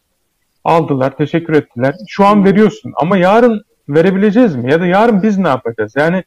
[0.64, 1.18] Aldılar.
[1.18, 1.96] Teşekkür ettiler.
[2.08, 2.94] Şu an veriyorsun.
[2.96, 4.72] Ama yarın verebileceğiz mi?
[4.72, 5.94] Ya da yarın biz ne yapacağız?
[5.96, 6.24] Yani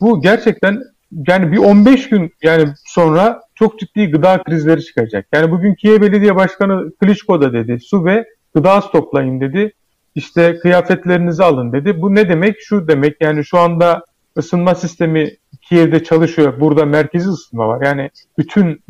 [0.00, 0.82] bu gerçekten
[1.28, 5.26] yani bir 15 gün yani sonra çok ciddi gıda krizleri çıkacak.
[5.32, 7.80] Yani bugün Kiev Belediye Başkanı Klitschko da dedi.
[7.80, 9.72] Su ve gıda stoklayın dedi.
[10.14, 12.02] İşte kıyafetlerinizi alın dedi.
[12.02, 12.56] Bu ne demek?
[12.60, 14.04] Şu demek yani şu anda
[14.38, 16.60] ısınma sistemi Kiev'de çalışıyor.
[16.60, 17.86] Burada merkezi ısınma var.
[17.86, 18.82] Yani bütün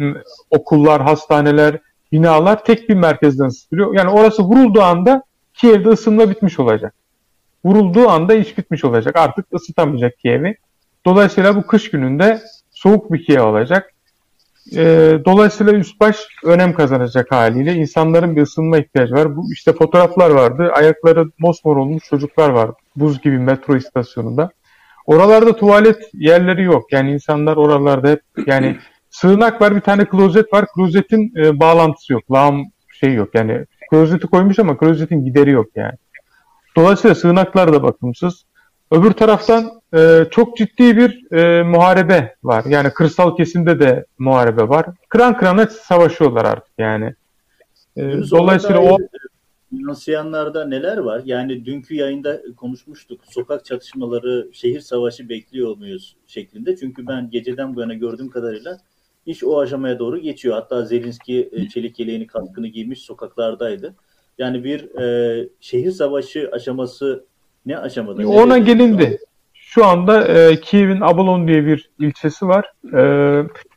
[0.50, 1.78] okullar, hastaneler,
[2.12, 3.94] binalar tek bir merkezden ısıtılıyor.
[3.94, 5.22] Yani orası vurulduğu anda
[5.54, 6.94] Kiev'de ısınma bitmiş olacak.
[7.64, 9.16] Vurulduğu anda iş bitmiş olacak.
[9.16, 10.56] Artık ısıtamayacak Kiev'i.
[11.06, 12.40] Dolayısıyla bu kış gününde
[12.70, 13.92] soğuk bir Kiev olacak.
[14.76, 14.82] E,
[15.24, 17.74] dolayısıyla üst baş önem kazanacak haliyle.
[17.74, 19.36] insanların bir ısınma ihtiyacı var.
[19.36, 20.70] Bu işte fotoğraflar vardı.
[20.74, 22.70] Ayakları mosmor olmuş çocuklar var.
[22.96, 24.50] Buz gibi metro istasyonunda.
[25.06, 26.92] Oralarda tuvalet yerleri yok.
[26.92, 28.76] Yani insanlar oralarda hep yani
[29.20, 30.66] sığınak var bir tane klozet var.
[30.74, 32.32] Klozetin e, bağlantısı yok.
[32.32, 33.34] Lağım şey yok.
[33.34, 35.94] Yani klozeti koymuş ama klozetin gideri yok yani.
[36.76, 38.44] Dolayısıyla sığınaklar da bakımsız.
[38.90, 42.64] Öbür taraftan e, çok ciddi bir e, muharebe var.
[42.64, 44.86] Yani kırsal kesimde de muharebe var.
[45.08, 47.14] Kıran kırana savaşıyorlar artık yani.
[47.96, 48.98] E, dolayısıyla o
[49.72, 51.22] yansıyanlarda neler var?
[51.24, 53.20] Yani dünkü yayında konuşmuştuk.
[53.30, 56.76] Sokak çatışmaları, şehir savaşı bekliyor muyuz şeklinde.
[56.76, 58.78] Çünkü ben geceden bu yana gördüğüm kadarıyla
[59.28, 60.54] iş o aşamaya doğru geçiyor.
[60.54, 63.94] Hatta Zelinski e, çelik yeleğini kaskını giymiş sokaklardaydı.
[64.38, 67.24] Yani bir e, şehir savaşı aşaması
[67.66, 68.28] ne aşamada?
[68.28, 69.18] Ona gelindi.
[69.54, 72.72] Şu anda e, Kiev'in Abalon diye bir ilçesi var.
[72.94, 73.02] E,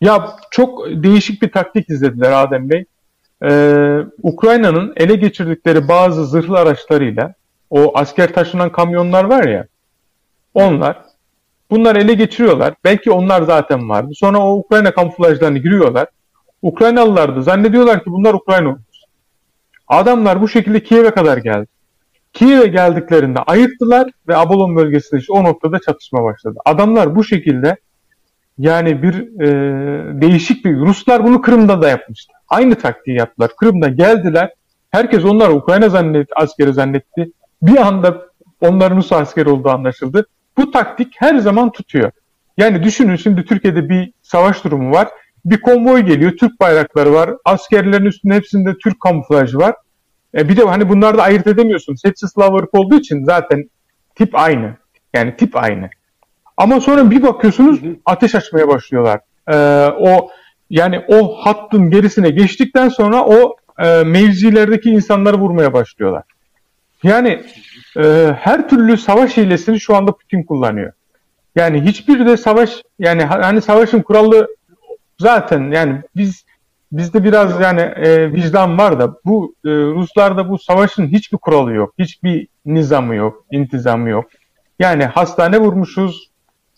[0.01, 2.85] ya çok değişik bir taktik izlediler Adem Bey.
[3.43, 3.51] E,
[4.23, 7.33] Ukrayna'nın ele geçirdikleri bazı zırhlı araçlarıyla
[7.69, 9.67] o asker taşınan kamyonlar var ya
[10.53, 11.10] onlar
[11.71, 12.73] bunlar ele geçiriyorlar.
[12.83, 14.11] Belki onlar zaten vardı.
[14.15, 16.07] Sonra o Ukrayna kamuflajlarını giriyorlar.
[16.61, 18.77] Ukraynalılar da zannediyorlar ki bunlar Ukrayna
[19.87, 21.67] Adamlar bu şekilde Kiev'e kadar geldi.
[22.33, 26.59] Kiev'e geldiklerinde ayırttılar ve Abalon bölgesinde işte o noktada çatışma başladı.
[26.65, 27.77] Adamlar bu şekilde
[28.57, 32.33] yani bir e, değişik bir Ruslar bunu Kırım'da da yapmıştı.
[32.49, 33.51] Aynı taktiği yaptılar.
[33.57, 34.53] Kırım'da geldiler.
[34.91, 37.31] Herkes onlar Ukrayna zannetti, askeri zannetti.
[37.61, 38.21] Bir anda
[38.61, 40.27] onların Rus askeri olduğu anlaşıldı.
[40.57, 42.11] Bu taktik her zaman tutuyor.
[42.57, 45.07] Yani düşünün şimdi Türkiye'de bir savaş durumu var.
[45.45, 47.29] Bir konvoy geliyor, Türk bayrakları var.
[47.45, 49.75] Askerlerin üstünde hepsinde Türk kamuflajı var.
[50.35, 52.01] E bir de hani bunlarda ayırt edemiyorsunuz.
[52.05, 53.69] Hepsi Slav ırk olduğu için zaten
[54.15, 54.75] tip aynı.
[55.13, 55.89] Yani tip aynı.
[56.57, 59.19] Ama sonra bir bakıyorsunuz ateş açmaya başlıyorlar.
[59.47, 59.55] Ee,
[59.99, 60.29] o
[60.69, 66.23] yani o hattın gerisine geçtikten sonra o e, mevzilerdeki insanları vurmaya başlıyorlar.
[67.03, 67.43] Yani
[67.97, 70.91] e, her türlü savaş hilesini şu anda Putin kullanıyor.
[71.55, 74.47] Yani hiçbir de savaş yani hani savaşın kuralı
[75.19, 76.45] zaten yani biz
[76.91, 81.93] bizde biraz yani e, vicdan var da bu e, Ruslarda bu savaşın hiçbir kuralı yok.
[81.99, 84.25] Hiçbir nizamı yok, intizamı yok.
[84.79, 86.29] Yani hastane vurmuşuz,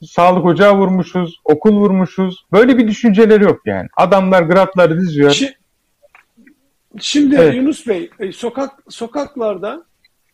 [0.06, 2.46] sağlık ocağı vurmuşuz, okul vurmuşuz.
[2.52, 3.88] Böyle bir düşünceleri yok yani.
[3.98, 5.40] Adamlar gratları diziyor.
[7.00, 7.56] Şimdi evet.
[7.56, 9.84] Yunus Bey, e, sokak sokaklarda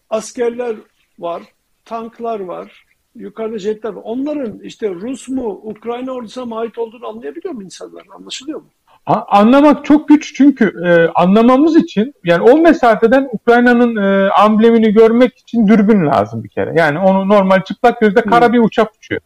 [0.09, 0.75] askerler
[1.19, 1.43] var,
[1.85, 4.01] tanklar var, yukarıda jetler var.
[4.05, 8.03] Onların işte Rus mu, Ukrayna ordusuna mı ait olduğunu anlayabiliyor mu insanlar?
[8.15, 8.67] Anlaşılıyor mu?
[9.05, 15.67] anlamak çok güç çünkü e, anlamamız için yani o mesafeden Ukrayna'nın e, amblemini görmek için
[15.67, 16.73] dürbün lazım bir kere.
[16.77, 19.21] Yani onu normal çıplak gözle kara bir uçak uçuyor.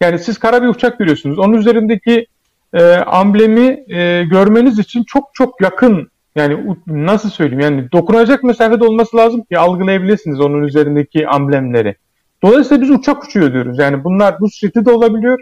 [0.00, 1.38] Yani siz kara bir uçak görüyorsunuz.
[1.38, 2.26] Onun üzerindeki
[2.72, 9.16] e, amblemi e, görmeniz için çok çok yakın yani nasıl söyleyeyim yani dokunacak mesafede olması
[9.16, 11.94] lazım ki algılayabilirsiniz onun üzerindeki amblemleri.
[12.42, 13.78] Dolayısıyla biz uçak uçuyor diyoruz.
[13.78, 15.40] Yani bunlar Rus jeti de olabiliyor,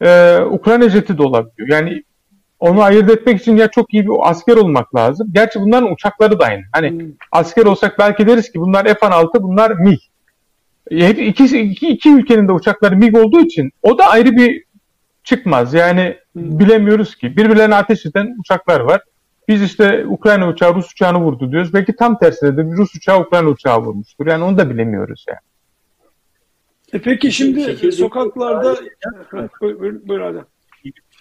[0.00, 1.68] e, Ukrayna jeti de olabiliyor.
[1.68, 2.02] Yani
[2.60, 5.28] onu ayırt etmek için ya çok iyi bir asker olmak lazım.
[5.32, 6.62] Gerçi bunların uçakları da aynı.
[6.72, 7.12] Hani hmm.
[7.32, 9.98] asker olsak belki deriz ki bunlar F-16, bunlar MiG.
[10.90, 14.64] E, hep iki, iki, iki ülkenin de uçakları MiG olduğu için o da ayrı bir
[15.24, 15.74] çıkmaz.
[15.74, 16.58] Yani hmm.
[16.58, 17.36] bilemiyoruz ki.
[17.36, 19.00] Birbirlerine ateş eden uçaklar var.
[19.48, 21.74] Biz işte Ukrayna uçağı Rus uçağını vurdu diyoruz.
[21.74, 24.26] Belki tam tersine de bir Rus uçağı Ukrayna uçağı vurmuştur.
[24.26, 25.38] Yani onu da bilemiyoruz yani.
[26.92, 28.76] E peki şimdi Şekilde sokaklarda...
[29.60, 30.46] Buyur, buyur, buyur Adem.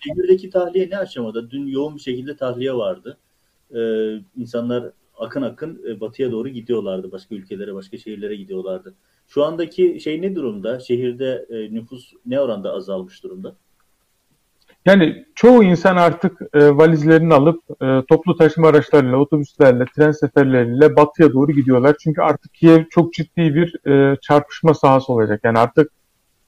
[0.03, 1.51] Şehirdeki tahliye ne aşamada?
[1.51, 3.17] Dün yoğun bir şekilde tahliye vardı.
[3.75, 7.11] Ee, insanlar akın akın e, batıya doğru gidiyorlardı.
[7.11, 8.95] Başka ülkelere, başka şehirlere gidiyorlardı.
[9.27, 10.79] Şu andaki şey ne durumda?
[10.79, 13.55] Şehirde e, nüfus ne oranda azalmış durumda?
[14.85, 21.33] Yani çoğu insan artık e, valizlerini alıp e, toplu taşıma araçlarıyla, otobüslerle, tren seferleriyle batıya
[21.33, 21.95] doğru gidiyorlar.
[22.03, 25.41] Çünkü artık Kiev çok ciddi bir e, çarpışma sahası olacak.
[25.43, 25.91] Yani artık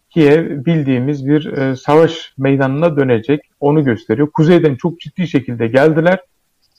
[0.09, 3.41] Kiev bildiğimiz bir e, savaş meydanına dönecek.
[3.59, 4.31] Onu gösteriyor.
[4.31, 6.19] Kuzeyden çok ciddi şekilde geldiler.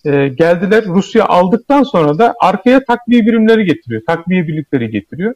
[0.05, 0.85] E, geldiler.
[0.87, 4.03] Rusya aldıktan sonra da arkaya takviye birimleri getiriyor.
[4.07, 5.35] Takviye birlikleri getiriyor.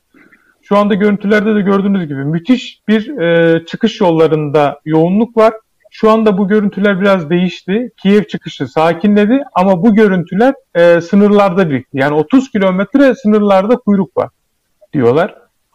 [0.63, 5.53] Şu anda görüntülerde de gördüğünüz gibi müthiş bir e, çıkış yollarında yoğunluk var.
[5.95, 7.91] Şu anda bu görüntüler biraz değişti.
[8.03, 11.99] Kiev çıkışı sakinledi ama bu görüntüler e, sınırlarda birikti.
[11.99, 14.29] Yani 30 kilometre sınırlarda kuyruk var
[14.93, 15.35] diyorlar.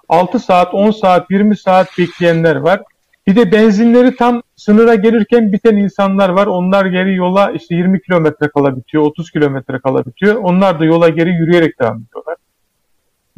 [0.10, 2.82] 6 saat, 10 saat, 20 saat bekleyenler var.
[3.27, 6.47] Bir de benzinleri tam sınıra gelirken biten insanlar var.
[6.47, 10.36] Onlar geri yola işte 20 kilometre kala bitiyor, 30 kilometre kala bitiyor.
[10.36, 12.36] Onlar da yola geri yürüyerek devam ediyorlar.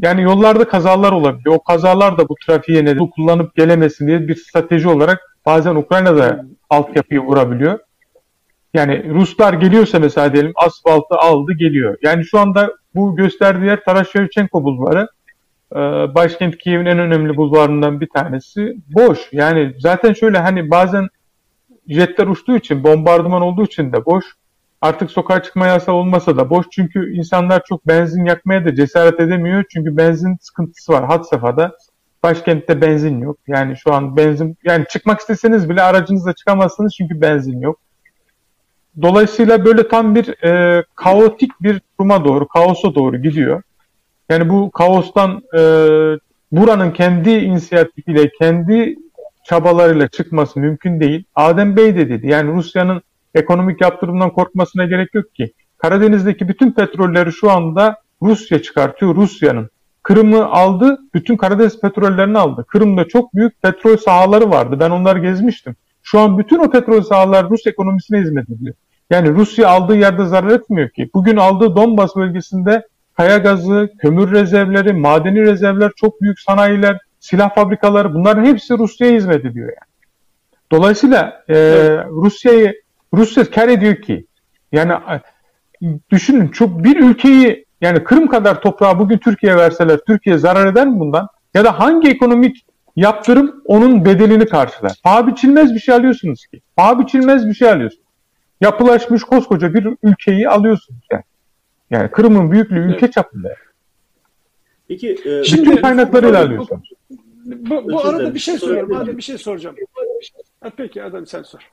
[0.02, 1.56] Yani yollarda kazalar olabiliyor.
[1.56, 7.20] O kazalar da bu trafiğe neden kullanıp gelemesin diye bir strateji olarak bazen Ukrayna'da altyapıyı
[7.20, 7.80] vurabiliyor.
[8.74, 11.98] Yani Ruslar geliyorsa mesela diyelim asfaltı aldı geliyor.
[12.02, 15.08] Yani şu anda bu gösterdiği yer Taras Shevchenko bulvarı.
[15.76, 15.80] Ee,
[16.16, 19.20] başkent Kiev'in en önemli bulvarından bir tanesi boş.
[19.32, 21.08] Yani zaten şöyle hani bazen
[21.88, 24.26] jetler uçtuğu için, bombardıman olduğu için de boş.
[24.82, 26.66] Artık sokağa çıkma yasağı olmasa da boş.
[26.72, 29.64] Çünkü insanlar çok benzin yakmaya da cesaret edemiyor.
[29.74, 31.78] Çünkü benzin sıkıntısı var had safhada.
[32.24, 33.38] Başkentte benzin yok.
[33.48, 37.80] Yani şu an benzin yani çıkmak isteseniz bile aracınızla çıkamazsınız çünkü benzin yok.
[39.02, 43.62] Dolayısıyla böyle tam bir e, kaotik bir duruma doğru, kaosa doğru gidiyor.
[44.30, 45.62] Yani bu kaostan e,
[46.52, 48.96] buranın kendi inisiyatifiyle, kendi
[49.46, 51.24] çabalarıyla çıkması mümkün değil.
[51.36, 52.28] Adem Bey de dedi.
[52.28, 53.02] Yani Rusya'nın
[53.36, 55.54] ekonomik yaptırımdan korkmasına gerek yok ki.
[55.78, 59.16] Karadeniz'deki bütün petrolleri şu anda Rusya çıkartıyor.
[59.16, 59.70] Rusya'nın.
[60.10, 62.66] Kırım'ı aldı, bütün Karadeniz petrollerini aldı.
[62.68, 64.78] Kırım'da çok büyük petrol sahaları vardı.
[64.80, 65.76] Ben onları gezmiştim.
[66.04, 68.76] Şu an bütün o petrol sahalar Rus ekonomisine hizmet ediyor.
[69.10, 71.10] Yani Rusya aldığı yerde zarar etmiyor ki.
[71.14, 78.14] Bugün aldığı Donbas bölgesinde kaya gazı, kömür rezervleri, madeni rezervler, çok büyük sanayiler, silah fabrikaları
[78.14, 80.10] bunların hepsi Rusya'ya hizmet ediyor yani.
[80.72, 81.56] Dolayısıyla e,
[82.08, 82.82] Rusya'yı
[83.14, 84.26] Rusya kar ediyor ki
[84.72, 84.94] yani
[86.12, 91.00] düşünün çok bir ülkeyi yani Kırım kadar toprağı bugün Türkiye verseler Türkiye zarar eder mi
[91.00, 91.28] bundan?
[91.54, 92.66] Ya da hangi ekonomik
[92.96, 94.94] yaptırım onun bedelini karşılar?
[95.04, 96.62] Paha biçilmez bir şey alıyorsunuz ki.
[96.76, 98.06] Paha biçilmez bir şey alıyorsunuz.
[98.62, 101.24] Yapılaşmış koskoca bir ülkeyi alıyorsunuz yani.
[101.90, 103.14] Yani Kırım'ın büyüklüğü ülke evet.
[103.14, 103.56] çapında.
[104.88, 106.90] Peki e, bütün kaynaklarıyla alıyorsunuz.
[107.46, 108.96] Bu, bu arada bir şey soruyorum.
[108.96, 109.76] Arada bir şey soracağım.
[110.78, 111.72] Peki adam sen sor.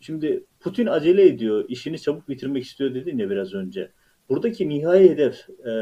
[0.00, 3.90] Şimdi Putin acele ediyor, işini çabuk bitirmek istiyor dedin ya biraz önce.
[4.28, 5.72] Buradaki nihai hedef e,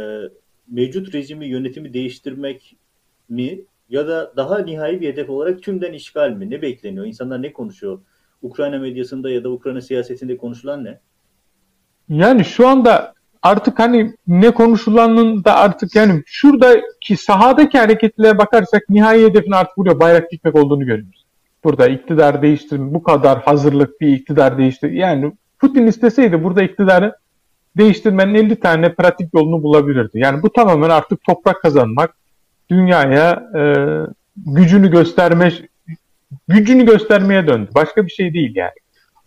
[0.69, 2.77] mevcut rejimi, yönetimi değiştirmek
[3.29, 6.51] mi ya da daha nihai bir hedef olarak tümden işgal mi?
[6.51, 7.07] Ne bekleniyor?
[7.07, 8.01] İnsanlar ne konuşuyor?
[8.43, 11.01] Ukrayna medyasında ya da Ukrayna siyasetinde konuşulan ne?
[12.09, 19.25] Yani şu anda artık hani ne konuşulanın da artık yani şuradaki sahadaki hareketlere bakarsak nihai
[19.25, 21.27] hedefin artık buraya bayrak dikmek olduğunu görüyoruz.
[21.65, 24.91] Burada iktidar değiştirme bu kadar hazırlık bir iktidar değiştir.
[24.91, 27.15] Yani Putin isteseydi burada iktidarı
[27.77, 30.19] değiştirmenin 50 tane pratik yolunu bulabilirdi.
[30.19, 32.15] Yani bu tamamen artık toprak kazanmak,
[32.71, 33.63] dünyaya e,
[34.37, 35.53] gücünü gösterme
[36.49, 37.71] gücünü göstermeye döndü.
[37.75, 38.73] Başka bir şey değil yani.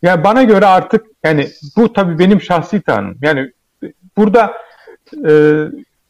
[0.02, 3.18] Yani bana göre artık yani bu tabii benim şahsi tanım.
[3.22, 3.52] Yani
[4.18, 4.54] burada
[5.14, 5.32] e,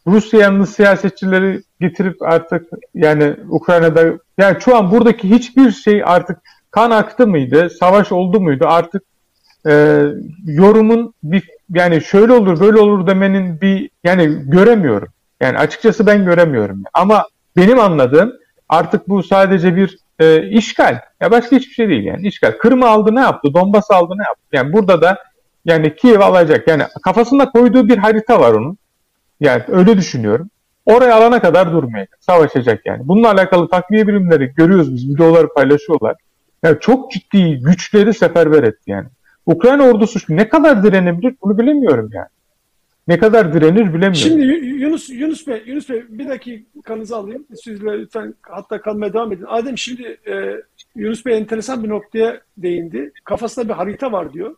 [0.08, 4.04] Rusya yanlı siyasetçileri getirip artık yani Ukrayna'da
[4.38, 6.38] yani şu an buradaki hiçbir şey artık
[6.72, 9.04] kan aktı mıydı, savaş oldu muydu artık
[9.68, 10.04] e,
[10.46, 15.08] yorumun bir yani şöyle olur böyle olur demenin bir yani göremiyorum.
[15.42, 16.84] Yani açıkçası ben göremiyorum.
[16.94, 18.34] Ama benim anladığım
[18.70, 21.00] artık bu sadece bir e, işgal.
[21.22, 22.52] Ya başka hiçbir şey değil yani işgal.
[22.52, 23.54] Kırım'ı aldı ne yaptı?
[23.54, 24.44] Donbas aldı ne yaptı?
[24.52, 25.18] Yani burada da
[25.66, 26.68] yani Kiev alacak.
[26.68, 28.78] Yani kafasında koyduğu bir harita var onun.
[29.40, 30.50] Yani öyle düşünüyorum.
[30.86, 32.18] Oraya alana kadar durmayacak.
[32.20, 33.08] Savaşacak yani.
[33.08, 35.10] Bununla alakalı takviye birimleri görüyoruz biz.
[35.10, 36.16] Videoları paylaşıyorlar.
[36.64, 39.08] Yani çok ciddi güçleri seferber etti yani.
[39.46, 42.28] Ukrayna ordusu ne kadar direnebilir bunu bilemiyorum yani.
[43.08, 44.16] Ne kadar direnir bilemiyorum.
[44.16, 47.46] Şimdi Yunus Yunus Bey, Yunus Bey bir dakikanızı alayım.
[47.64, 49.46] Sizle lütfen hatta kalmaya devam edin.
[49.48, 50.62] Adem şimdi e,
[50.96, 53.12] Yunus Bey enteresan bir noktaya değindi.
[53.24, 54.56] Kafasında bir harita var diyor.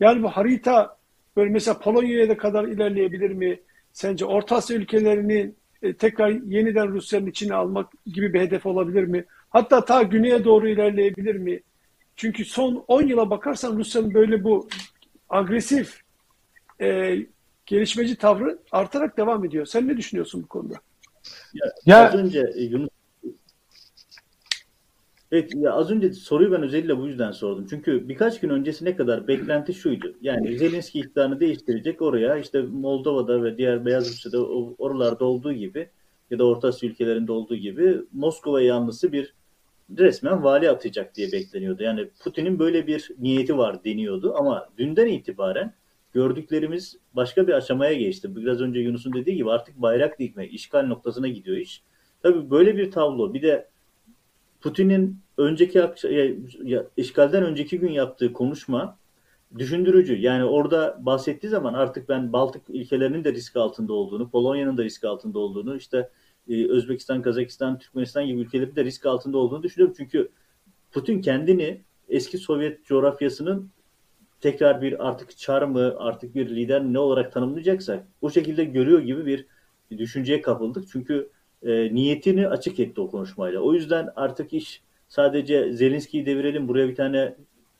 [0.00, 0.96] Yani bu harita
[1.36, 3.60] böyle mesela Polonya'ya da kadar ilerleyebilir mi?
[3.92, 9.24] Sence Orta Asya ülkelerini e, tekrar yeniden Rusya'nın içine almak gibi bir hedef olabilir mi?
[9.50, 11.60] Hatta ta güneye doğru ilerleyebilir mi?
[12.16, 14.68] Çünkü son 10 yıla bakarsan Rusya'nın böyle bu
[15.28, 16.00] agresif
[16.80, 17.18] e,
[17.66, 19.66] gelişmeci tavrı artarak devam ediyor.
[19.66, 20.74] Sen ne düşünüyorsun bu konuda?
[21.54, 22.88] Ya, ya az önce Yunus
[25.32, 27.66] Evet ya az önce soruyu ben özellikle bu yüzden sordum.
[27.70, 30.14] Çünkü birkaç gün öncesine kadar beklenti şuydu.
[30.20, 34.46] Yani Zelenski iktidarını değiştirecek oraya işte Moldova'da ve diğer Beyaz Rusya'da
[34.78, 35.88] oralarda olduğu gibi
[36.30, 39.34] ya da Orta Asya ülkelerinde olduğu gibi Moskova yanlısı bir
[39.98, 41.82] resmen vali atacak diye bekleniyordu.
[41.82, 45.74] Yani Putin'in böyle bir niyeti var deniyordu ama dünden itibaren
[46.12, 48.36] gördüklerimiz başka bir aşamaya geçti.
[48.36, 51.82] Biraz önce Yunus'un dediği gibi artık bayrak dikme, işgal noktasına gidiyor iş.
[52.22, 53.68] Tabii böyle bir tablo bir de
[54.60, 55.82] Putin'in önceki
[56.96, 58.98] işgalden önceki gün yaptığı konuşma
[59.58, 60.16] düşündürücü.
[60.16, 65.04] Yani orada bahsettiği zaman artık ben Baltık ülkelerinin de risk altında olduğunu, Polonya'nın da risk
[65.04, 66.10] altında olduğunu, işte
[66.48, 69.94] e, Özbekistan, Kazakistan, Türkmenistan gibi ülkelerin de risk altında olduğunu düşünüyorum.
[69.98, 70.28] Çünkü
[70.92, 73.70] Putin kendini eski Sovyet coğrafyasının
[74.40, 79.26] tekrar bir artık çar mı, artık bir lider ne olarak tanımlayacaksak o şekilde görüyor gibi
[79.26, 79.46] bir
[79.98, 80.84] düşünceye kapıldık.
[80.92, 81.30] Çünkü
[81.62, 83.60] e, niyetini açık etti o konuşmayla.
[83.60, 87.34] O yüzden artık iş sadece Zelenski'yi devirelim, buraya bir tane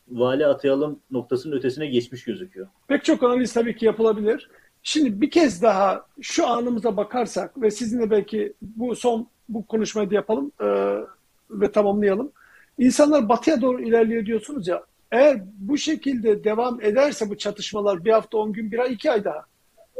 [0.08, 2.68] vali atayalım noktasının ötesine geçmiş gözüküyor.
[2.88, 4.50] Pek çok analiz tabii ki yapılabilir.
[4.82, 10.14] Şimdi bir kez daha şu anımıza bakarsak ve sizinle belki bu son bu konuşmayı da
[10.14, 10.66] yapalım e,
[11.50, 12.32] ve tamamlayalım.
[12.78, 14.82] İnsanlar batıya doğru ilerliyor diyorsunuz ya.
[15.10, 19.24] Eğer bu şekilde devam ederse bu çatışmalar bir hafta, on gün, bir ay, iki ay
[19.24, 19.44] daha.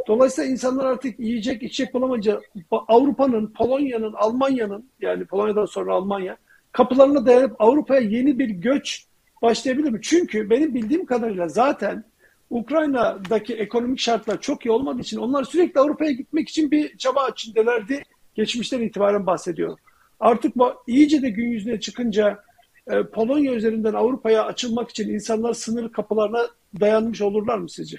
[0.08, 2.40] Dolayısıyla insanlar artık yiyecek, içecek bulamayınca
[2.70, 6.36] Avrupa'nın, Polonya'nın, Almanya'nın yani Polonya'dan sonra Almanya
[6.72, 9.06] kapılarına dayanıp Avrupa'ya yeni bir göç
[9.42, 9.98] başlayabilir mi?
[10.02, 12.04] Çünkü benim bildiğim kadarıyla zaten
[12.52, 18.02] Ukrayna'daki ekonomik şartlar çok iyi olmadığı için onlar sürekli Avrupa'ya gitmek için bir çaba içindelerdi.
[18.34, 19.78] Geçmişten itibaren bahsediyor.
[20.20, 22.42] Artık bu iyice de gün yüzüne çıkınca
[22.90, 26.46] e, Polonya üzerinden Avrupa'ya açılmak için insanlar sınır kapılarına
[26.80, 27.96] dayanmış olurlar mı sizce?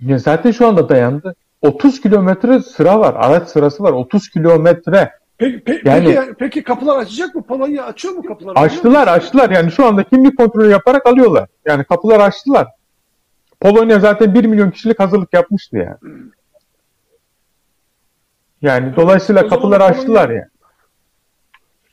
[0.00, 1.34] Ya zaten şu anda dayandı.
[1.62, 3.14] 30 kilometre sıra var.
[3.18, 3.92] Araç sırası var.
[3.92, 5.10] 30 kilometre.
[5.38, 7.42] Peki, pe, yani, peki, peki kapılar açacak mı?
[7.42, 8.58] Polonya açıyor mu kapıları?
[8.58, 9.50] Açtılar, açtılar.
[9.50, 11.48] Yani şu anda kimlik kontrolü yaparak alıyorlar.
[11.66, 12.66] Yani kapılar açtılar.
[13.64, 15.96] Polonya zaten 1 milyon kişilik hazırlık yapmıştı yani.
[18.62, 20.48] Yani dolayısıyla kapıları açtılar yani.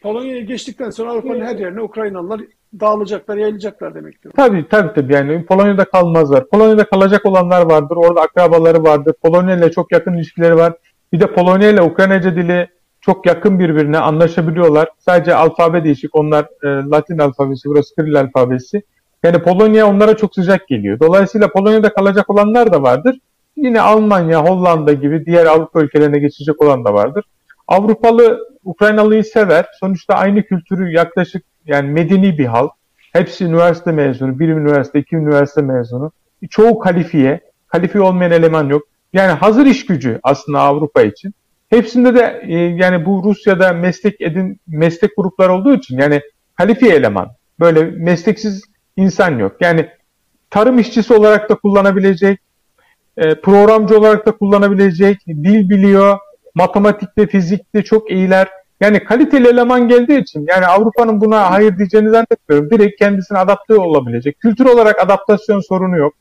[0.01, 2.41] Polonya'ya geçtikten sonra Avrupa'nın her yerine Ukraynalılar
[2.79, 4.31] dağılacaklar, yayılacaklar demektir.
[4.35, 6.49] Tabii tabii tabii yani Polonya'da kalmazlar.
[6.49, 7.95] Polonya'da kalacak olanlar vardır.
[7.95, 9.13] Orada akrabaları vardır.
[9.23, 10.73] Polonya ile çok yakın ilişkileri var.
[11.13, 12.67] Bir de Polonya ile Ukraynaca dili
[13.01, 14.89] çok yakın birbirine anlaşabiliyorlar.
[14.99, 16.15] Sadece alfabe değişik.
[16.15, 18.83] Onlar e, Latin alfabesi, burası Kiril alfabesi.
[19.23, 20.99] Yani Polonya onlara çok sıcak geliyor.
[20.99, 23.19] Dolayısıyla Polonya'da kalacak olanlar da vardır.
[23.55, 27.25] Yine Almanya, Hollanda gibi diğer Avrupa ülkelerine geçecek olan da vardır.
[27.67, 29.65] Avrupalı Ukraynalıyı sever.
[29.79, 32.71] Sonuçta aynı kültürü yaklaşık yani medeni bir halk.
[33.13, 36.11] Hepsi üniversite mezunu, bir üniversite, iki üniversite mezunu.
[36.49, 38.83] Çoğu kalifiye, kalifiye olmayan eleman yok.
[39.13, 41.33] Yani hazır iş gücü aslında Avrupa için.
[41.69, 46.21] Hepsinde de e, yani bu Rusya'da meslek edin meslek grupları olduğu için yani
[46.55, 47.29] kalifiye eleman.
[47.59, 48.63] Böyle mesleksiz
[48.97, 49.55] insan yok.
[49.61, 49.89] Yani
[50.49, 52.39] tarım işçisi olarak da kullanabilecek,
[53.17, 56.17] e, programcı olarak da kullanabilecek, dil biliyor,
[56.55, 58.47] matematikte, fizikte çok iyiler.
[58.81, 62.69] Yani kaliteli eleman geldiği için yani Avrupa'nın buna hayır diyeceğini zannetmiyorum.
[62.69, 64.39] Direkt kendisine adapte olabilecek.
[64.39, 66.13] Kültür olarak adaptasyon sorunu yok.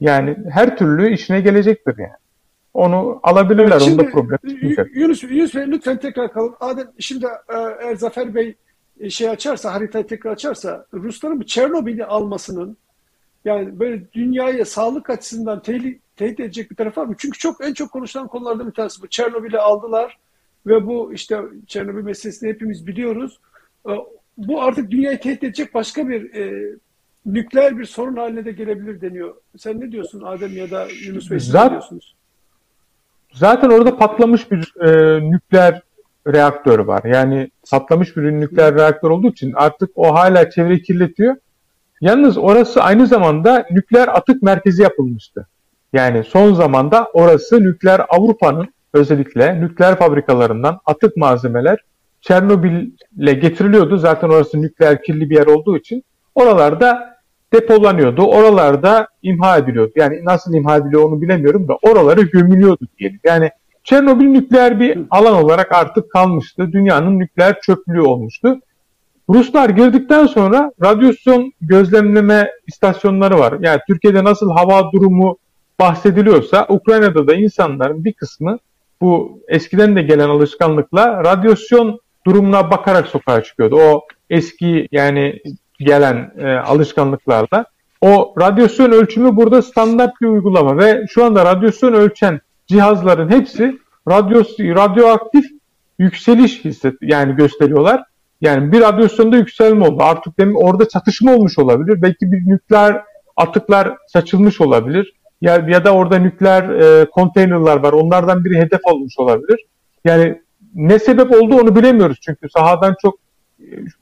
[0.00, 2.22] Yani her türlü işine gelecektir yani.
[2.74, 3.70] Onu alabilirler.
[3.70, 4.96] Evet, şimdi, onda problem çıkmayacak.
[4.96, 6.54] Yunus, Yunus Bey lütfen tekrar kalın.
[6.60, 8.54] Adem şimdi e, eğer Zafer Bey e,
[9.10, 12.76] şey açarsa, haritayı tekrar açarsa Rusların bu Çernobil'i almasının
[13.44, 17.14] yani böyle dünyaya sağlık açısından tehdit, tehdit edecek bir tarafı var mı?
[17.18, 19.08] Çünkü çok en çok konuşulan konulardan bir tanesi bu.
[19.08, 20.18] Çernobil'i aldılar
[20.66, 23.40] ve bu işte Çernobil meselesini hepimiz biliyoruz.
[23.88, 23.92] E,
[24.36, 26.74] bu artık dünyayı tehdit edecek başka bir e,
[27.26, 29.34] nükleer bir sorun haline de gelebilir deniyor.
[29.58, 31.38] Sen ne diyorsun Adem ya da Yunus Bey?
[31.40, 32.14] Zaten, ne diyorsunuz?
[33.32, 35.82] Zaten orada patlamış bir e, nükleer
[36.26, 37.04] reaktör var.
[37.04, 41.36] Yani patlamış bir nükleer reaktör olduğu için artık o hala çevreyi kirletiyor.
[42.00, 45.46] Yalnız orası aynı zamanda nükleer atık merkezi yapılmıştı.
[45.92, 51.78] Yani son zamanda orası nükleer Avrupa'nın özellikle nükleer fabrikalarından atık malzemeler
[52.20, 53.96] Çernobil'e getiriliyordu.
[53.96, 56.04] Zaten orası nükleer kirli bir yer olduğu için
[56.34, 57.16] oralarda
[57.52, 58.22] depolanıyordu.
[58.22, 59.92] Oralarda imha ediliyordu.
[59.96, 63.20] Yani nasıl imha ediliyor onu bilemiyorum da oraları gömülüyordu diyelim.
[63.24, 63.50] Yani
[63.84, 66.72] Çernobil nükleer bir alan olarak artık kalmıştı.
[66.72, 68.60] Dünyanın nükleer çöplüğü olmuştu.
[69.30, 73.54] Ruslar girdikten sonra radyasyon gözlemleme istasyonları var.
[73.60, 75.36] Yani Türkiye'de nasıl hava durumu
[75.80, 78.58] bahsediliyorsa Ukrayna'da da insanların bir kısmı
[79.00, 83.76] bu eskiden de gelen alışkanlıkla radyasyon durumuna bakarak sokağa çıkıyordu.
[83.76, 85.42] O eski yani
[85.80, 87.64] gelen e, alışkanlıklarla.
[88.00, 92.40] O radyasyon ölçümü burada standart bir uygulama ve şu anda radyasyon ölçen
[92.72, 95.44] cihazların hepsi radyo, radyoaktif
[95.98, 98.02] yükseliş hisset yani gösteriyorlar.
[98.40, 100.02] Yani bir radyasyonda yükselme oldu.
[100.02, 102.02] Artık demin orada çatışma olmuş olabilir.
[102.02, 103.02] Belki bir nükleer
[103.36, 105.12] atıklar saçılmış olabilir.
[105.40, 107.92] Ya, ya da orada nükleer e, konteynerlar var.
[107.92, 109.66] Onlardan biri hedef olmuş olabilir.
[110.04, 110.42] Yani
[110.74, 113.18] ne sebep oldu onu bilemiyoruz çünkü sahadan çok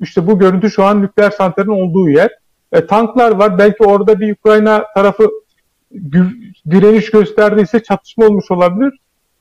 [0.01, 2.31] işte bu görüntü şu an nükleer santralin olduğu yer.
[2.73, 3.59] E, tanklar var.
[3.59, 5.29] Belki orada bir Ukrayna tarafı
[6.71, 8.93] direniş gösterdiyse çatışma olmuş olabilir.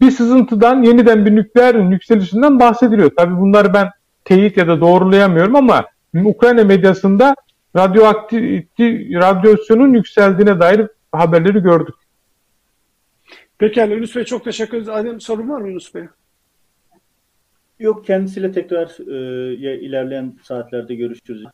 [0.02, 3.12] Bir sızıntıdan yeniden bir nükleer yükselişinden bahsediliyor.
[3.18, 3.90] Tabii bunları ben
[4.26, 5.86] teyit ya da doğrulayamıyorum ama
[6.24, 7.36] Ukrayna medyasında
[7.76, 8.66] radyoaktif
[9.14, 11.96] radyasyonun yükseldiğine dair haberleri gördük.
[13.58, 14.90] Pekala Yunus Bey çok teşekkür ederiz.
[14.90, 16.04] Adem sorun var mı Yunus Bey?
[17.80, 21.46] Yok kendisiyle tekrar e, ilerleyen saatlerde görüşürüz.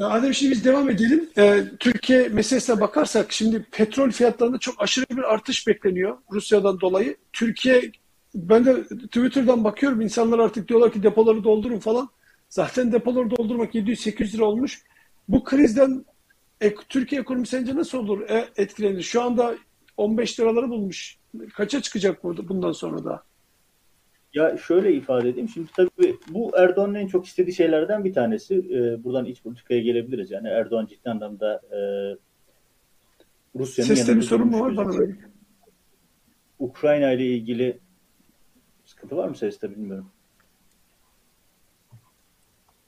[0.00, 1.30] Adem şimdi biz devam edelim.
[1.38, 7.16] Ee, Türkiye meselesine bakarsak şimdi petrol fiyatlarında çok aşırı bir artış bekleniyor Rusya'dan dolayı.
[7.32, 7.90] Türkiye
[8.34, 12.08] ben de Twitter'dan bakıyorum insanlar artık diyorlar ki depoları doldurun falan.
[12.48, 14.82] Zaten depoları doldurmak 700-800 lira olmuş.
[15.28, 16.04] Bu krizden
[16.88, 19.02] Türkiye ekonomisi sence nasıl olur e, etkilenir?
[19.02, 19.54] Şu anda
[19.96, 21.16] 15 liraları bulmuş.
[21.54, 23.22] Kaça çıkacak burada bundan sonra da?
[24.36, 25.48] Ya şöyle ifade edeyim.
[25.48, 28.54] Şimdi tabii bu Erdoğan'ın en çok istediği şeylerden bir tanesi.
[28.54, 30.30] Ee, buradan iç politikaya gelebiliriz.
[30.30, 31.78] Yani Erdoğan ciddi anlamda e,
[33.58, 34.92] Rusya'nın Seste bir sorun mu var bana?
[36.58, 37.78] Ukrayna ile ilgili
[38.84, 40.10] sıkıntı var mı seste bilmiyorum.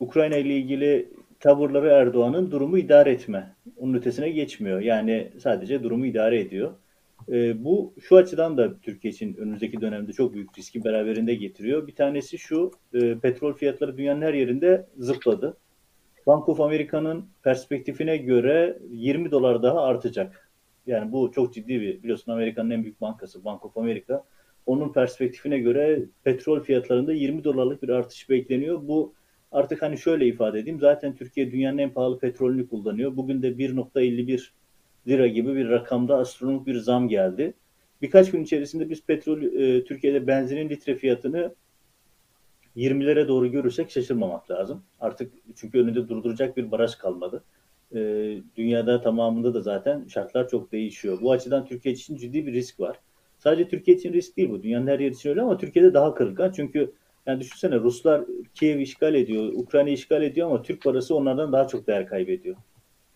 [0.01, 1.09] Ukrayna ile ilgili
[1.41, 3.55] tavırları Erdoğan'ın durumu idare etme.
[3.77, 4.81] Onun ötesine geçmiyor.
[4.81, 6.73] Yani sadece durumu idare ediyor.
[7.33, 11.87] E, bu şu açıdan da Türkiye için önümüzdeki dönemde çok büyük riski beraberinde getiriyor.
[11.87, 15.57] Bir tanesi şu, e, petrol fiyatları dünyanın her yerinde zıpladı.
[16.27, 20.51] Bank of America'nın perspektifine göre 20 dolar daha artacak.
[20.87, 24.25] Yani bu çok ciddi bir, biliyorsun Amerika'nın en büyük bankası Bank of America.
[24.67, 28.89] Onun perspektifine göre petrol fiyatlarında 20 dolarlık bir artış bekleniyor.
[28.89, 29.15] Bu
[29.53, 30.81] artık hani şöyle ifade edeyim.
[30.81, 33.17] Zaten Türkiye dünyanın en pahalı petrolünü kullanıyor.
[33.17, 34.51] Bugün de 1.51
[35.09, 37.55] lira gibi bir rakamda astronomik bir zam geldi.
[38.03, 41.55] Birkaç gün içerisinde biz petrol e, Türkiye'de benzinin litre fiyatını
[42.77, 44.83] 20'lere doğru görürsek şaşırmamak lazım.
[45.01, 47.45] Artık çünkü önünde durduracak bir baraj kalmadı.
[47.95, 47.99] E,
[48.57, 51.19] dünyada tamamında da zaten şartlar çok değişiyor.
[51.23, 53.01] Bu açıdan Türkiye için ciddi bir risk var.
[53.39, 54.63] Sadece Türkiye için risk değil bu.
[54.63, 56.53] Dünyanın her yeri için öyle ama Türkiye'de daha kırılgan.
[56.53, 56.93] Çünkü
[57.27, 61.87] yani düşünsene Ruslar Kiev işgal ediyor, Ukrayna işgal ediyor ama Türk parası onlardan daha çok
[61.87, 62.57] değer kaybediyor.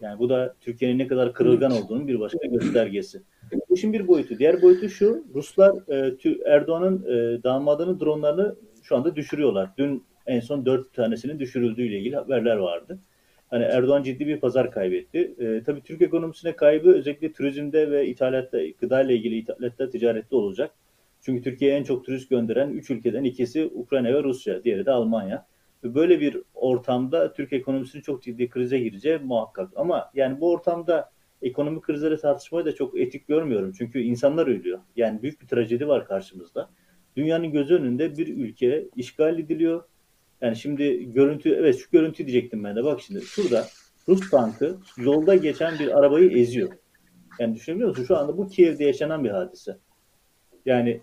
[0.02, 3.22] Yani bu da Türkiye'nin ne kadar kırılgan olduğunun bir başka göstergesi.
[3.68, 4.38] Bu işin bir boyutu.
[4.38, 5.24] Diğer boyutu şu.
[5.34, 9.70] Ruslar e, Erdoğan'ın e, damadının dronlarını şu anda düşürüyorlar.
[9.78, 12.98] Dün en son dört tanesinin düşürüldüğüyle ilgili haberler vardı.
[13.50, 15.34] Hani Erdoğan ciddi bir pazar kaybetti.
[15.38, 20.70] E, tabii Türk ekonomisine kaybı özellikle turizmde ve ithalatta, gıda ile ilgili ithalatta, ticarette olacak.
[21.20, 25.46] Çünkü Türkiye'ye en çok turist gönderen üç ülkeden ikisi Ukrayna ve Rusya, diğeri de Almanya
[25.82, 29.70] böyle bir ortamda Türk ekonomisinin çok ciddi krize gireceği muhakkak.
[29.76, 31.10] Ama yani bu ortamda
[31.42, 33.72] ekonomik krizleri tartışmayı da çok etik görmüyorum.
[33.78, 34.78] Çünkü insanlar ölüyor.
[34.96, 36.70] Yani büyük bir trajedi var karşımızda.
[37.16, 39.84] Dünyanın gözü önünde bir ülke işgal ediliyor.
[40.40, 42.84] Yani şimdi görüntü, evet şu görüntü diyecektim ben de.
[42.84, 43.66] Bak şimdi şurada
[44.08, 46.72] Rus tankı yolda geçen bir arabayı eziyor.
[47.38, 48.04] Yani düşünebiliyor musun?
[48.04, 49.78] Şu anda bu Kiev'de yaşanan bir hadise.
[50.66, 51.00] Yani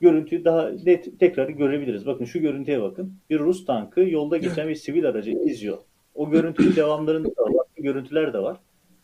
[0.00, 2.06] görüntüyü daha net tekrar görebiliriz.
[2.06, 3.14] Bakın şu görüntüye bakın.
[3.30, 5.78] Bir Rus tankı yolda geçen bir sivil aracı izliyor.
[6.14, 7.66] O görüntünün devamlarında da var.
[7.76, 8.56] Görüntüler de var.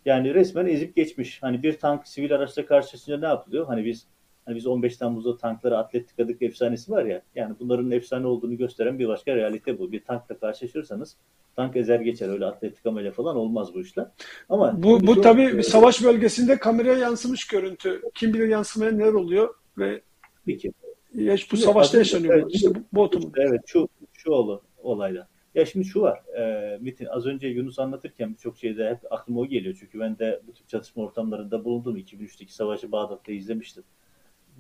[0.04, 1.42] Yani resmen ezip geçmiş.
[1.42, 3.66] Hani bir tank sivil araçla karşılaşınca ne yapılıyor?
[3.66, 4.06] Hani biz
[4.44, 7.22] hani biz 15 Temmuz'da tankları atletikadık efsanesi var ya.
[7.34, 9.92] Yani bunların efsane olduğunu gösteren bir başka realite bu.
[9.92, 11.16] Bir tankla karşılaşırsanız
[11.56, 12.28] tank ezer geçer.
[12.28, 14.06] Öyle atletikamayla falan olmaz bu işler.
[14.48, 18.02] Ama bu, bu tabii bir savaş bölgesinde kameraya yansımış görüntü.
[18.14, 20.00] Kim bilir yansımaya neler oluyor ve
[20.46, 20.72] Peki.
[21.16, 22.34] Ya bu savaşta yaşanıyor.
[22.34, 23.40] Evet, işte bu, otomobil.
[23.40, 25.28] Evet şu şu oldu olayda.
[25.54, 26.18] Ya şimdi şu var.
[26.38, 29.76] E, Metin az önce Yunus anlatırken birçok şeyde hep aklıma o geliyor.
[29.80, 31.96] Çünkü ben de bu tip çatışma ortamlarında bulundum.
[31.96, 33.84] 2003'teki savaşı Bağdat'ta izlemiştim.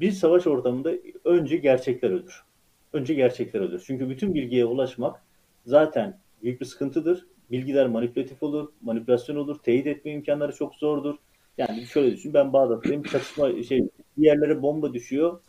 [0.00, 0.92] Bir savaş ortamında
[1.24, 2.44] önce gerçekler ölür.
[2.92, 3.82] Önce gerçekler ölür.
[3.86, 5.22] Çünkü bütün bilgiye ulaşmak
[5.66, 7.26] zaten büyük bir sıkıntıdır.
[7.50, 11.16] Bilgiler manipülatif olur, manipülasyon olur, teyit etme imkanları çok zordur.
[11.58, 13.88] Yani şöyle düşün, ben Bağdat'tayım, çatışma şey,
[14.18, 15.40] bir yerlere bomba düşüyor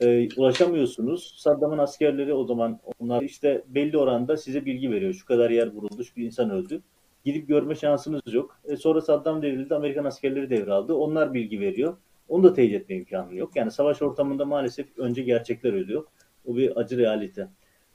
[0.00, 1.34] e, ulaşamıyorsunuz.
[1.36, 5.14] Saddam'ın askerleri o zaman onlar işte belli oranda size bilgi veriyor.
[5.14, 6.82] Şu kadar yer vuruldu, şu bir insan öldü.
[7.24, 8.60] Gidip görme şansınız yok.
[8.64, 10.94] E, sonra Saddam devrildi, Amerikan askerleri devraldı.
[10.94, 11.96] Onlar bilgi veriyor.
[12.28, 13.56] Onu da teyit etme imkanı yok.
[13.56, 16.04] Yani savaş ortamında maalesef önce gerçekler ölüyor.
[16.46, 17.48] O bir acı realite.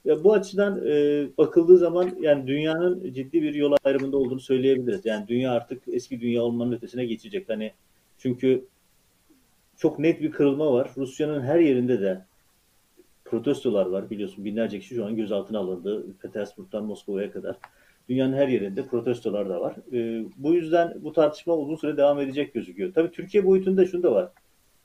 [0.05, 5.05] Ya bu açıdan e, bakıldığı zaman yani dünyanın ciddi bir yol ayrımında olduğunu söyleyebiliriz.
[5.05, 7.49] Yani dünya artık eski dünya olmanın ötesine geçecek.
[7.49, 7.71] Hani
[8.17, 8.65] çünkü
[9.77, 10.91] çok net bir kırılma var.
[10.97, 12.25] Rusya'nın her yerinde de
[13.25, 14.45] protestolar var biliyorsun.
[14.45, 16.05] Binlerce kişi şu an gözaltına alındı.
[16.21, 17.55] Petersburg'dan Moskova'ya kadar.
[18.09, 19.75] Dünyanın her yerinde protestolar da var.
[19.93, 22.93] E, bu yüzden bu tartışma uzun süre devam edecek gözüküyor.
[22.93, 24.29] Tabii Türkiye boyutunda şunu da var.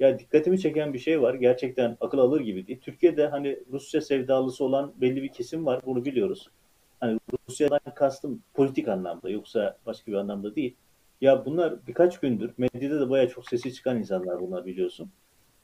[0.00, 1.34] Ya dikkatimi çeken bir şey var.
[1.34, 2.80] Gerçekten akıl alır gibi değil.
[2.80, 5.80] Türkiye'de hani Rusya sevdalısı olan belli bir kesim var.
[5.86, 6.48] Bunu biliyoruz.
[7.00, 7.18] Hani
[7.48, 10.76] Rusya'dan kastım politik anlamda yoksa başka bir anlamda değil.
[11.22, 15.10] Ya bunlar birkaç gündür medyada da bayağı çok sesi çıkan insanlar bunlar biliyorsun.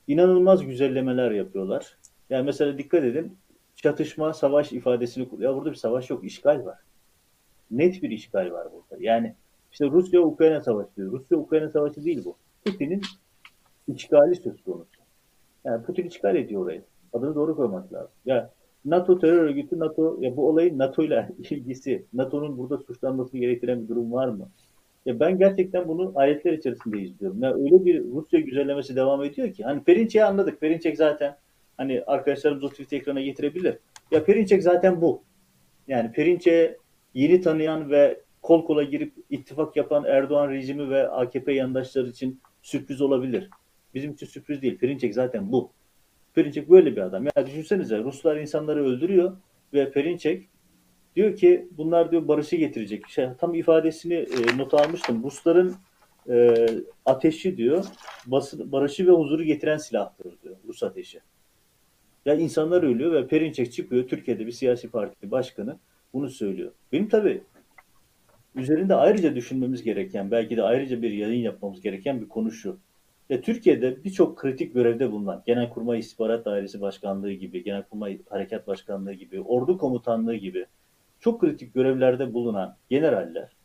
[0.06, 1.98] İnanılmaz güzellemeler yapıyorlar.
[2.30, 3.38] Yani mesela dikkat edin
[3.76, 6.78] çatışma, savaş ifadesini ya burada bir savaş yok, işgal var.
[7.70, 9.02] Net bir işgal var burada.
[9.04, 9.34] Yani
[9.72, 11.12] işte Rusya-Ukrayna savaşı diyor.
[11.12, 12.36] Rusya-Ukrayna savaşı değil bu.
[12.64, 13.02] Putin'in
[13.88, 15.00] işgali söz konusu.
[15.64, 16.82] Yani Putin işgal ediyor orayı.
[17.12, 18.12] Adını doğru koymak lazım.
[18.26, 18.50] Ya
[18.84, 23.88] NATO terör örgütü NATO ya bu olayın NATO ile ilgisi, NATO'nun burada suçlanması gerektiren bir
[23.88, 24.48] durum var mı?
[25.08, 27.42] Ya ben gerçekten bunu ayetler içerisinde izliyorum.
[27.42, 30.60] Ya öyle bir Rusya güzellemesi devam ediyor ki hani Perinçek'i anladık.
[30.60, 31.36] Perinçek zaten
[31.76, 33.78] hani arkadaşlarımız o tweet ekrana getirebilir.
[34.10, 35.22] Ya Perinçek zaten bu.
[35.86, 36.76] Yani Perinçek'i
[37.14, 43.00] yeni tanıyan ve kol kola girip ittifak yapan Erdoğan rejimi ve AKP yandaşları için sürpriz
[43.00, 43.50] olabilir.
[43.94, 44.78] Bizim için sürpriz değil.
[44.78, 45.70] Perinçek zaten bu.
[46.34, 47.24] Perinçek böyle bir adam.
[47.24, 49.36] Ya düşünsenize Ruslar insanları öldürüyor
[49.74, 50.48] ve Perinçek
[51.18, 53.08] diyor ki bunlar diyor barışı getirecek.
[53.08, 55.22] Şey, tam ifadesini e, not almıştım.
[55.24, 55.74] Rusların
[56.28, 56.54] e,
[57.06, 57.84] ateşi diyor
[58.26, 61.20] bası, barışı ve huzuru getiren silahtır diyor Rus ateşi.
[62.26, 65.76] Ya insanlar ölüyor ve Perinçek çıkıyor Türkiye'de bir siyasi parti başkanı
[66.12, 66.72] bunu söylüyor.
[66.92, 67.42] Benim tabii
[68.54, 72.78] üzerinde ayrıca düşünmemiz gereken belki de ayrıca bir yayın yapmamız gereken bir konu şu.
[73.28, 79.40] Ya Türkiye'de birçok kritik görevde bulunan Genelkurmay İstihbarat Dairesi Başkanlığı gibi, Genelkurmay Harekat Başkanlığı gibi,
[79.40, 80.66] Ordu Komutanlığı gibi
[81.20, 83.58] çok kritik görevlerde bulunan generaller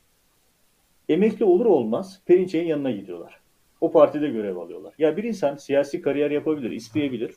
[1.10, 3.39] emekli olur olmaz Perinçek'in yanına gidiyorlar.
[3.82, 4.93] O partide görev alıyorlar.
[4.97, 7.36] Ya bir insan siyasi kariyer yapabilir, isteyebilir.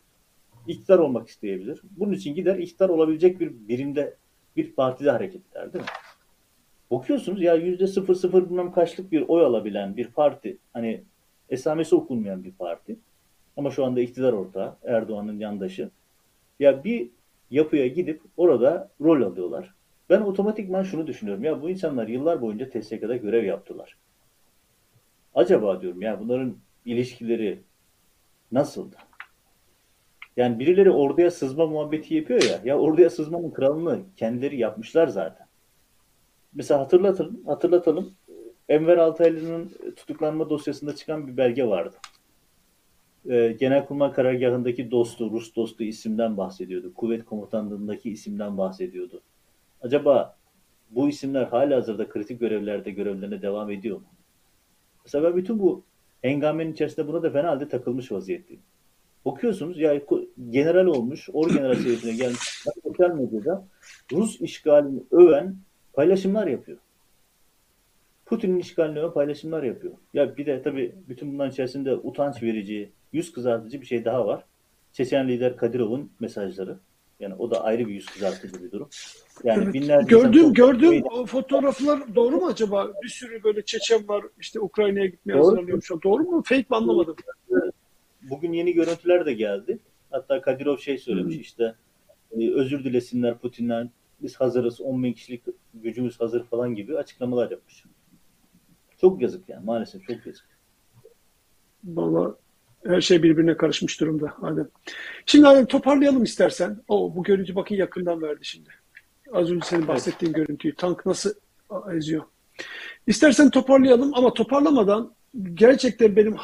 [0.66, 1.80] iktidar olmak isteyebilir.
[1.90, 4.16] Bunun için gider iktidar olabilecek bir birimde,
[4.56, 5.90] bir partide hareket eder değil mi?
[6.90, 11.02] Bakıyorsunuz ya yüzde sıfır sıfır bilmem kaçlık bir oy alabilen bir parti, hani
[11.48, 12.96] esamesi okunmayan bir parti.
[13.56, 15.90] Ama şu anda iktidar ortağı, Erdoğan'ın yandaşı.
[16.60, 17.08] Ya bir
[17.50, 19.74] yapıya gidip orada rol alıyorlar.
[20.10, 21.44] Ben otomatikman şunu düşünüyorum.
[21.44, 23.96] Ya bu insanlar yıllar boyunca TSK'da görev yaptılar.
[25.34, 27.62] Acaba diyorum ya bunların ilişkileri
[28.52, 28.96] nasıldı?
[30.36, 32.60] Yani birileri orduya sızma muhabbeti yapıyor ya.
[32.64, 35.46] Ya orduya sızmanın kralını kendileri yapmışlar zaten.
[36.54, 38.14] Mesela hatırlatalım, hatırlatalım.
[38.68, 41.96] Enver Altaylı'nın tutuklanma dosyasında çıkan bir belge vardı.
[43.28, 46.94] Ee, Genelkurmay karargahındaki dostu, Rus dostu isimden bahsediyordu.
[46.94, 49.22] Kuvvet komutanlığındaki isimden bahsediyordu.
[49.82, 50.36] Acaba
[50.90, 54.06] bu isimler hala hazırda kritik görevlerde görevlerine devam ediyor mu?
[55.04, 55.84] Mesela ben bütün bu
[56.22, 58.62] hengamenin içerisinde buna da fena halde takılmış vaziyetteyim.
[59.24, 60.00] Bakıyorsunuz ya
[60.50, 63.64] general olmuş, orgeneral seviyesine gelmiş sosyal medyada
[64.12, 65.56] Rus işgalini öven
[65.92, 66.78] paylaşımlar yapıyor.
[68.26, 69.94] Putin'in işgaline paylaşımlar yapıyor.
[70.14, 74.44] Ya bir de tabii bütün bunların içerisinde utanç verici, yüz kızartıcı bir şey daha var.
[74.92, 76.78] Çeçen lider Kadirov'un mesajları.
[77.20, 78.88] Yani o da ayrı bir yüz kızartıcı bir durum.
[79.44, 79.74] Yani evet.
[79.74, 82.92] binlerce gördüm gördüm o fotoğraflar doğru mu acaba?
[83.02, 85.46] Bir sürü böyle Çeçen var işte Ukrayna'ya gitmeye doğru.
[85.46, 85.90] hazırlanıyormuş.
[86.04, 86.42] Doğru mu?
[86.46, 87.16] Fake mi anlamadım.
[88.22, 89.78] Bugün yeni görüntüler de geldi.
[90.10, 91.40] Hatta Kadirov şey söylemiş hmm.
[91.40, 91.74] işte
[92.32, 93.90] e, özür dilesinler Putin'den
[94.22, 95.42] biz hazırız 10 bin kişilik
[95.74, 97.84] gücümüz hazır falan gibi açıklamalar yapmış.
[99.00, 100.46] Çok yazık yani maalesef çok yazık.
[101.84, 102.36] Valla
[102.88, 104.68] her şey birbirine karışmış durumda Adem.
[105.26, 106.80] Şimdi Adem toparlayalım istersen.
[106.88, 108.70] O bu görüntü bakın yakından verdi şimdi.
[109.32, 110.46] Az önce senin bahsettiğin evet.
[110.46, 110.74] görüntüyü.
[110.74, 111.34] Tank nasıl
[111.94, 112.22] eziyor.
[113.06, 115.14] İstersen toparlayalım ama toparlamadan
[115.54, 116.36] gerçekten benim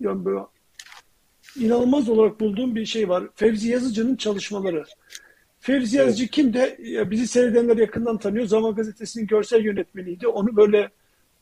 [0.00, 0.40] yani böyle
[1.56, 3.24] inanılmaz olarak bulduğum bir şey var.
[3.34, 4.84] Fevzi Yazıcı'nın çalışmaları.
[5.60, 6.06] Fevzi evet.
[6.06, 6.78] Yazıcı kim de
[7.10, 8.46] bizi seyredenler yakından tanıyor.
[8.46, 10.26] Zaman Gazetesi'nin görsel yönetmeniydi.
[10.26, 10.90] Onu böyle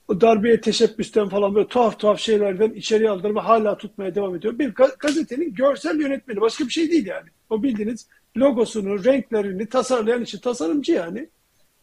[0.08, 4.58] o darbeye teşebbüsten falan böyle tuhaf tuhaf şeylerden içeriye aldılar ve hala tutmaya devam ediyor.
[4.58, 7.28] Bir gazetenin görsel yönetmeni başka bir şey değil yani.
[7.50, 11.28] O bildiğiniz logosunu, renklerini tasarlayan için tasarımcı yani.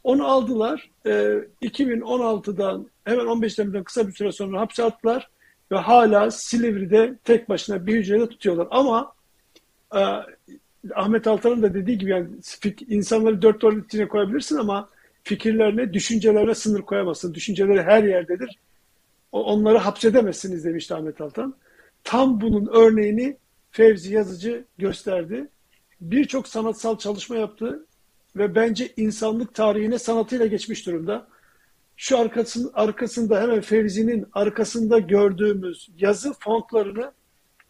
[0.03, 0.89] Onu aldılar.
[1.05, 1.09] E,
[1.61, 5.29] 2016'dan hemen 15 Temmuz'dan kısa bir süre sonra hapse attılar
[5.71, 8.67] ve hala Silivri'de tek başına bir hücrede tutuyorlar.
[8.71, 9.13] Ama
[9.95, 9.99] e,
[10.95, 12.27] Ahmet Altan'ın da dediği gibi yani
[12.87, 14.89] insanları dört duvar içine koyabilirsin ama
[15.25, 17.33] fikirlerine, düşüncelerine sınır koyamazsın.
[17.33, 18.59] Düşünceleri her yerdedir.
[19.31, 21.55] Onları hapsedemezsiniz demişti Ahmet Altan.
[22.03, 23.37] Tam bunun örneğini
[23.71, 25.47] Fevzi Yazıcı gösterdi.
[26.01, 27.85] Birçok sanatsal çalışma yaptı
[28.35, 31.27] ve bence insanlık tarihine sanatıyla geçmiş durumda.
[31.97, 37.11] Şu arkasın, arkasında hemen Fevzi'nin arkasında gördüğümüz yazı fontlarını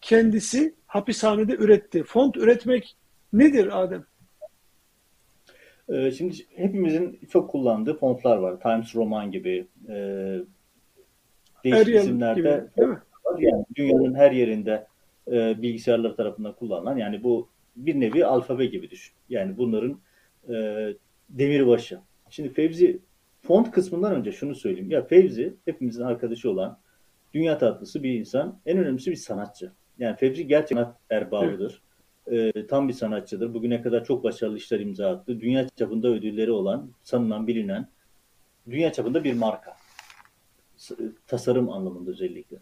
[0.02, 2.04] kendisi hapishanede üretti.
[2.04, 2.96] Font üretmek
[3.34, 4.06] nedir Adem?
[5.90, 8.60] Ee, şimdi hepimizin çok kullandığı fontlar var.
[8.60, 9.96] Times Roman gibi e,
[11.64, 13.00] değişik Arial isimlerde gibi, değil mi?
[13.26, 13.40] var.
[13.40, 14.88] Yani dünyanın her yerinde
[15.32, 19.16] e, bilgisayarlar tarafından kullanılan yani bu bir nevi alfabe gibi düşün.
[19.30, 20.00] Yani bunların
[20.50, 20.54] e,
[21.30, 22.00] demirbaşı.
[22.30, 23.00] Şimdi Fevzi
[23.42, 24.92] font kısmından önce şunu söyleyeyim.
[24.92, 26.80] Ya Fevzi hepimizin arkadaşı olan
[27.34, 28.60] dünya tatlısı bir insan.
[28.66, 29.72] En önemlisi bir sanatçı.
[30.00, 31.82] Yani Fevzi gerçekten sanat erbabıdır.
[32.32, 33.54] E, tam bir sanatçıdır.
[33.54, 35.42] Bugüne kadar çok başarılı işler imza attı.
[35.42, 37.88] Dünya çapında ödülleri olan, sanılan, bilinen,
[38.70, 39.74] dünya çapında bir marka.
[40.78, 40.96] S-
[41.28, 42.58] Tasarım anlamında özellikle.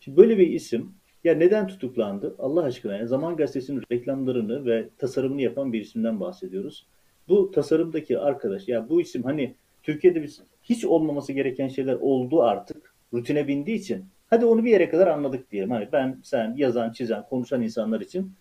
[0.00, 0.92] Şimdi böyle bir isim
[1.24, 2.34] ya neden tutuklandı?
[2.38, 6.86] Allah aşkına ya Zaman Gazetesi'nin reklamlarını ve tasarımını yapan bir isimden bahsediyoruz.
[7.28, 12.94] Bu tasarımdaki arkadaş ya bu isim hani Türkiye'de biz hiç olmaması gereken şeyler oldu artık.
[13.12, 14.04] Rutine bindiği için.
[14.30, 15.70] Hadi onu bir yere kadar anladık diyelim.
[15.70, 18.32] Hani ben, sen, yazan, çizen, konuşan insanlar için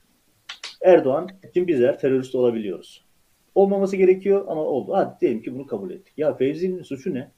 [0.88, 3.06] Erdoğan için bizler terörist olabiliyoruz.
[3.56, 4.94] Olmaması gerekiyor ama oldu.
[4.94, 6.14] Hadi diyelim ki bunu kabul ettik.
[6.18, 7.32] Ya Fevzi'nin suçu ne?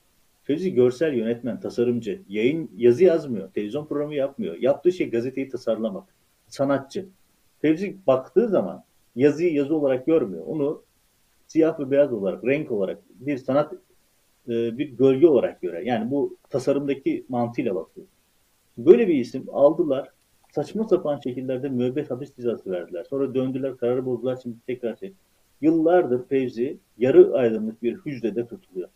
[0.44, 4.56] Fevzi görsel yönetmen, tasarımcı, yayın yazı yazmıyor, televizyon programı yapmıyor.
[4.56, 6.04] Yaptığı şey gazeteyi tasarlamak.
[6.48, 7.06] Sanatçı.
[7.62, 8.84] Fevzi baktığı zaman
[9.16, 10.44] yazıyı yazı olarak görmüyor.
[10.48, 10.84] Onu
[11.48, 13.74] siyah ve beyaz olarak, renk olarak bir sanat
[14.48, 15.82] e, bir gölge olarak görer.
[15.82, 18.08] Yani bu tasarımdaki mantığıyla bakıyor.
[18.78, 20.10] Böyle bir isim aldılar.
[20.52, 23.06] Saçma sapan şekillerde müebbet hapis cezası verdiler.
[23.10, 24.40] Sonra döndüler, kararı bozdular.
[24.44, 25.14] Şimdi tekrar şey.
[25.62, 28.90] Yıllardır Fevzi yarı aydınlık bir hücrede tutuluyor.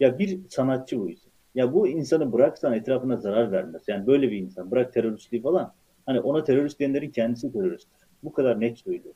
[0.00, 1.32] Ya bir sanatçı bu isim.
[1.54, 3.82] Ya bu insanı bıraksan etrafına zarar vermez.
[3.86, 4.70] Yani böyle bir insan.
[4.70, 5.72] Bırak teröristliği falan.
[6.06, 8.06] Hani ona terörist diyenlerin kendisi teröristtir.
[8.22, 9.14] Bu kadar net söylüyor.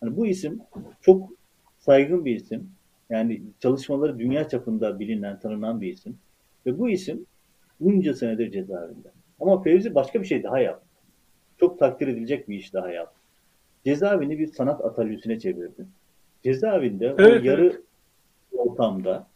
[0.00, 0.60] Hani bu isim
[1.00, 1.30] çok
[1.78, 2.70] saygın bir isim.
[3.10, 6.18] Yani çalışmaları dünya çapında bilinen, tanınan bir isim.
[6.66, 7.26] Ve bu isim
[7.80, 9.08] bunca senedir cezaevinde.
[9.42, 10.86] Ama Fevzi başka bir şey daha yaptı.
[11.60, 13.20] Çok takdir edilecek bir iş daha yaptı.
[13.84, 15.86] Cezaevini bir sanat atölyesine çevirdi.
[16.44, 17.82] Cezaevinde Evet, o yarı
[18.52, 19.26] ortamda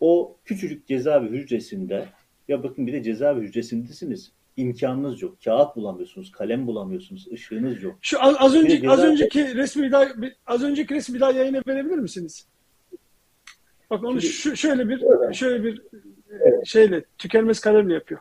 [0.00, 2.08] o küçücük cezaevi hücresinde
[2.48, 4.32] ya bakın bir de cezaevi hücresindesiniz.
[4.56, 5.36] İmkanınız yok.
[5.44, 7.98] Kağıt bulamıyorsunuz, kalem bulamıyorsunuz, ışığınız yok.
[8.00, 10.04] Şu az, az önce ceza- az önceki resmi daha
[10.46, 12.46] az önceki resmi daha yayına verebilir misiniz?
[13.90, 15.34] Bak onu Şimdi- şu, şöyle bir Evet.
[15.34, 15.82] şöyle bir
[16.30, 18.20] e, şeyle tükenmez kalemle yapıyor.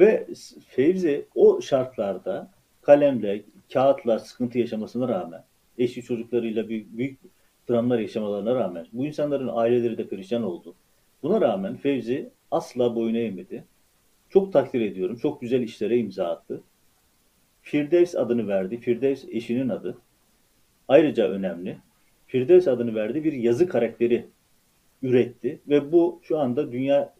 [0.00, 0.26] Ve
[0.68, 2.50] Fevzi o şartlarda
[2.82, 3.42] kalemle,
[3.72, 5.44] kağıtla sıkıntı yaşamasına rağmen,
[5.78, 7.18] eşi çocuklarıyla büyük, büyük
[7.70, 10.74] dramlar yaşamalarına rağmen, bu insanların aileleri de perişan oldu.
[11.22, 13.64] Buna rağmen Fevzi asla boyun eğmedi.
[14.30, 15.16] Çok takdir ediyorum.
[15.16, 16.62] Çok güzel işlere imza attı.
[17.62, 18.76] Firdevs adını verdi.
[18.76, 19.98] Firdevs eşinin adı.
[20.88, 21.78] Ayrıca önemli.
[22.26, 24.26] Firdevs adını verdi bir yazı karakteri
[25.02, 27.14] üretti ve bu şu anda dünya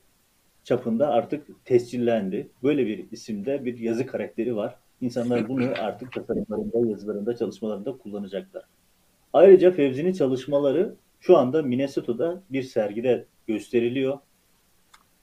[0.64, 2.48] çapında artık tescillendi.
[2.62, 4.76] Böyle bir isimde bir yazı karakteri var.
[5.00, 8.64] İnsanlar bunu artık tasarımlarında, yazılarında, çalışmalarında kullanacaklar.
[9.32, 14.18] Ayrıca Fevzi'nin çalışmaları şu anda Minnesota'da bir sergide gösteriliyor.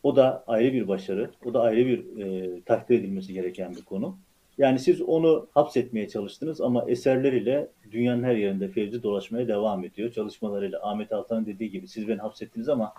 [0.03, 1.31] O da ayrı bir başarı.
[1.45, 4.17] O da ayrı bir e, takdir edilmesi gereken bir konu.
[4.57, 10.11] Yani siz onu hapsetmeye çalıştınız ama eserleriyle dünyanın her yerinde Fevzi dolaşmaya devam ediyor.
[10.11, 12.93] Çalışmalarıyla Ahmet Altan'ın dediği gibi siz beni hapsettiniz ama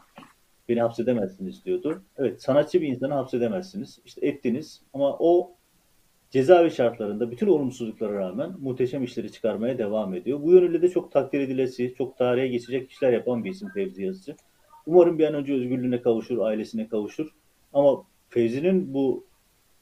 [0.69, 2.03] beni hapsedemezsiniz diyordu.
[2.17, 3.99] Evet sanatçı bir insanı hapsedemezsiniz.
[4.05, 5.55] İşte ettiniz ama o
[6.31, 10.43] cezaevi şartlarında bütün olumsuzluklara rağmen muhteşem işleri çıkarmaya devam ediyor.
[10.43, 14.37] Bu yönüyle de çok takdir edilesi, çok tarihe geçecek işler yapan bir isim Fevzi Yazıcı.
[14.87, 17.29] Umarım bir an önce özgürlüğüne kavuşur, ailesine kavuşur.
[17.73, 19.27] Ama Fevzi'nin bu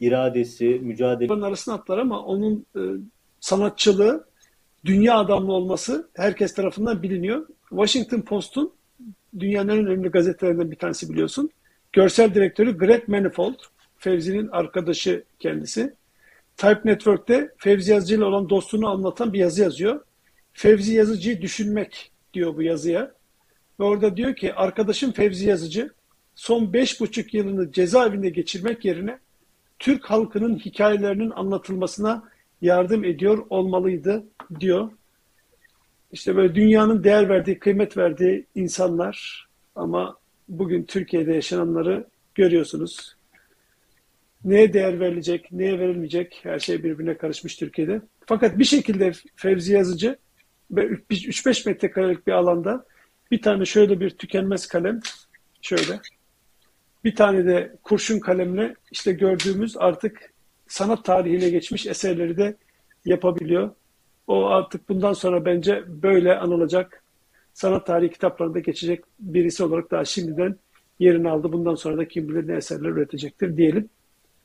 [0.01, 2.81] iradesi, mücadele Bunların arasına atlar ama onun e,
[3.41, 4.27] sanatçılığı,
[4.85, 7.47] dünya adamlı olması herkes tarafından biliniyor.
[7.69, 8.73] Washington Post'un
[9.41, 11.51] dünyanın en önemli gazetelerinden bir tanesi biliyorsun.
[11.93, 13.55] Görsel direktörü Greg Manifold,
[13.99, 15.95] Fevzi'nin arkadaşı kendisi.
[16.57, 20.01] Type Network'te Fevzi Yazıcı ile olan dostluğunu anlatan bir yazı yazıyor.
[20.53, 23.13] Fevzi Yazıcı'yı düşünmek diyor bu yazıya.
[23.81, 25.91] Ve orada diyor ki arkadaşım Fevzi Yazıcı
[26.35, 29.19] son beş buçuk yılını cezaevinde geçirmek yerine
[29.79, 32.23] Türk halkının hikayelerinin anlatılmasına
[32.63, 34.25] yardım ediyor olmalıydı
[34.61, 34.91] diyor.
[36.17, 40.17] İşte böyle dünyanın değer verdiği, kıymet verdiği insanlar ama
[40.49, 43.17] bugün Türkiye'de yaşananları görüyorsunuz.
[44.45, 48.01] Neye değer verilecek, neye verilmeyecek her şey birbirine karışmış Türkiye'de.
[48.27, 50.17] Fakat bir şekilde Fevzi Yazıcı
[50.73, 52.87] 3-5 metrekarelik bir alanda
[53.31, 55.01] bir tane şöyle bir tükenmez kalem
[55.63, 56.01] şöyle
[57.05, 60.33] bir tane de kurşun kalemle işte gördüğümüz artık
[60.69, 62.57] sanat tarihine geçmiş eserleri de
[63.05, 63.71] yapabiliyor.
[64.27, 67.03] O artık bundan sonra bence böyle anılacak
[67.53, 70.57] sanat tarihi kitaplarında geçecek birisi olarak daha şimdiden
[70.99, 71.53] yerini aldı.
[71.53, 73.89] Bundan sonra da kim bilir ne eserler üretecektir diyelim.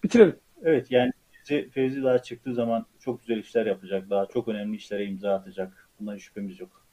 [0.04, 0.36] Bitirelim.
[0.64, 4.10] Evet yani Fevzi, Fevzi daha çıktığı zaman çok güzel işler yapacak.
[4.10, 5.90] Daha çok önemli işlere imza atacak.
[6.00, 6.86] Bundan şüphemiz yok.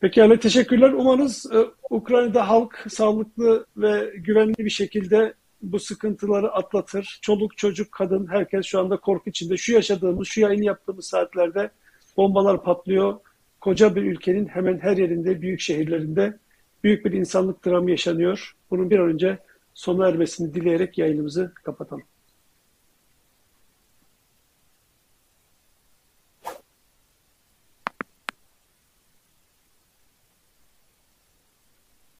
[0.00, 0.92] Pekala teşekkürler.
[0.92, 1.58] Umarız e,
[1.90, 7.18] Ukrayna'da halk sağlıklı ve güvenli bir şekilde bu sıkıntıları atlatır.
[7.22, 9.56] Çoluk, çocuk, kadın herkes şu anda korku içinde.
[9.56, 11.70] Şu yaşadığımız, şu yayını yaptığımız saatlerde
[12.16, 13.14] bombalar patlıyor.
[13.60, 16.38] Koca bir ülkenin hemen her yerinde, büyük şehirlerinde
[16.84, 18.56] büyük bir insanlık dramı yaşanıyor.
[18.70, 19.38] Bunun bir an önce
[19.74, 22.04] sona ermesini dileyerek yayınımızı kapatalım.